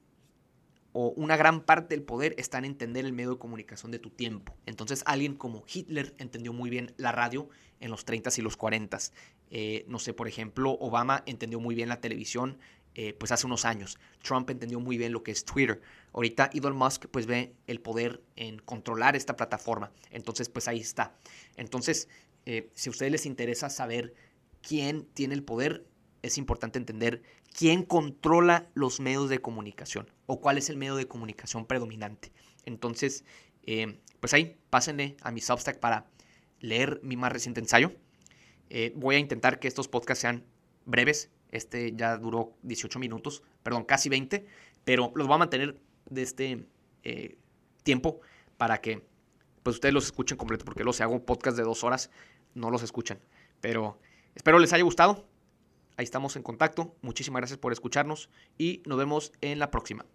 o 0.92 1.08
una 1.16 1.36
gran 1.36 1.62
parte 1.62 1.96
del 1.96 2.04
poder 2.04 2.36
está 2.38 2.58
en 2.58 2.64
entender 2.64 3.04
el 3.04 3.12
medio 3.12 3.32
de 3.32 3.38
comunicación 3.38 3.90
de 3.90 3.98
tu 3.98 4.10
tiempo. 4.10 4.54
Entonces 4.66 5.02
alguien 5.04 5.34
como 5.34 5.64
Hitler 5.66 6.14
entendió 6.18 6.52
muy 6.52 6.70
bien 6.70 6.94
la 6.96 7.10
radio 7.10 7.48
en 7.80 7.90
los 7.90 8.06
30s 8.06 8.38
y 8.38 8.42
los 8.42 8.56
40s. 8.56 9.12
Eh, 9.50 9.84
no 9.88 9.98
sé, 9.98 10.14
por 10.14 10.28
ejemplo, 10.28 10.72
Obama 10.72 11.22
entendió 11.26 11.60
muy 11.60 11.74
bien 11.74 11.88
la 11.88 12.00
televisión 12.00 12.58
eh, 12.94 13.14
pues 13.14 13.30
hace 13.30 13.46
unos 13.46 13.64
años. 13.64 13.98
Trump 14.22 14.50
entendió 14.50 14.80
muy 14.80 14.98
bien 14.98 15.12
lo 15.12 15.22
que 15.22 15.30
es 15.30 15.44
Twitter. 15.44 15.80
Ahorita 16.12 16.50
Elon 16.52 16.76
Musk 16.76 17.06
pues 17.06 17.26
ve 17.26 17.54
el 17.66 17.80
poder 17.80 18.22
en 18.34 18.58
controlar 18.58 19.14
esta 19.14 19.36
plataforma. 19.36 19.92
Entonces 20.10 20.48
pues 20.48 20.66
ahí 20.66 20.80
está. 20.80 21.16
Entonces, 21.56 22.08
eh, 22.44 22.70
si 22.74 22.88
a 22.88 22.90
ustedes 22.90 23.12
les 23.12 23.26
interesa 23.26 23.70
saber 23.70 24.14
quién 24.62 25.04
tiene 25.14 25.34
el 25.34 25.44
poder, 25.44 25.86
es 26.22 26.38
importante 26.38 26.78
entender 26.78 27.22
quién 27.56 27.84
controla 27.84 28.68
los 28.74 28.98
medios 28.98 29.30
de 29.30 29.40
comunicación 29.40 30.10
o 30.26 30.40
cuál 30.40 30.58
es 30.58 30.68
el 30.68 30.76
medio 30.76 30.96
de 30.96 31.06
comunicación 31.06 31.66
predominante. 31.66 32.32
Entonces, 32.64 33.24
eh, 33.62 34.00
pues 34.18 34.34
ahí, 34.34 34.58
pásenle 34.70 35.16
a 35.22 35.30
mi 35.30 35.40
Substack 35.40 35.78
para 35.78 36.10
leer 36.58 37.00
mi 37.04 37.16
más 37.16 37.32
reciente 37.32 37.60
ensayo. 37.60 37.92
voy 38.96 39.14
a 39.14 39.18
intentar 39.18 39.60
que 39.60 39.68
estos 39.68 39.86
podcasts 39.86 40.22
sean 40.22 40.44
breves, 40.84 41.30
este 41.50 41.94
ya 41.96 42.16
duró 42.16 42.52
18 42.62 42.98
minutos, 42.98 43.42
perdón, 43.62 43.84
casi 43.84 44.08
20, 44.08 44.46
pero 44.84 45.12
los 45.14 45.26
voy 45.26 45.34
a 45.34 45.38
mantener 45.38 45.80
de 46.08 46.22
este 46.22 46.66
eh, 47.02 47.36
tiempo 47.82 48.20
para 48.56 48.80
que 48.80 49.02
pues 49.62 49.76
ustedes 49.76 49.94
los 49.94 50.06
escuchen 50.06 50.38
completo, 50.38 50.64
porque 50.64 50.84
los 50.84 51.00
hago 51.00 51.24
podcast 51.24 51.56
de 51.56 51.62
dos 51.62 51.84
horas, 51.84 52.10
no 52.54 52.70
los 52.70 52.82
escuchan. 52.82 53.18
Pero 53.60 53.98
espero 54.34 54.58
les 54.58 54.72
haya 54.72 54.84
gustado. 54.84 55.26
Ahí 55.96 56.04
estamos 56.04 56.36
en 56.36 56.42
contacto. 56.42 56.96
Muchísimas 57.02 57.40
gracias 57.40 57.58
por 57.58 57.72
escucharnos 57.72 58.30
y 58.56 58.82
nos 58.86 58.98
vemos 58.98 59.32
en 59.40 59.58
la 59.58 59.70
próxima. 59.70 60.06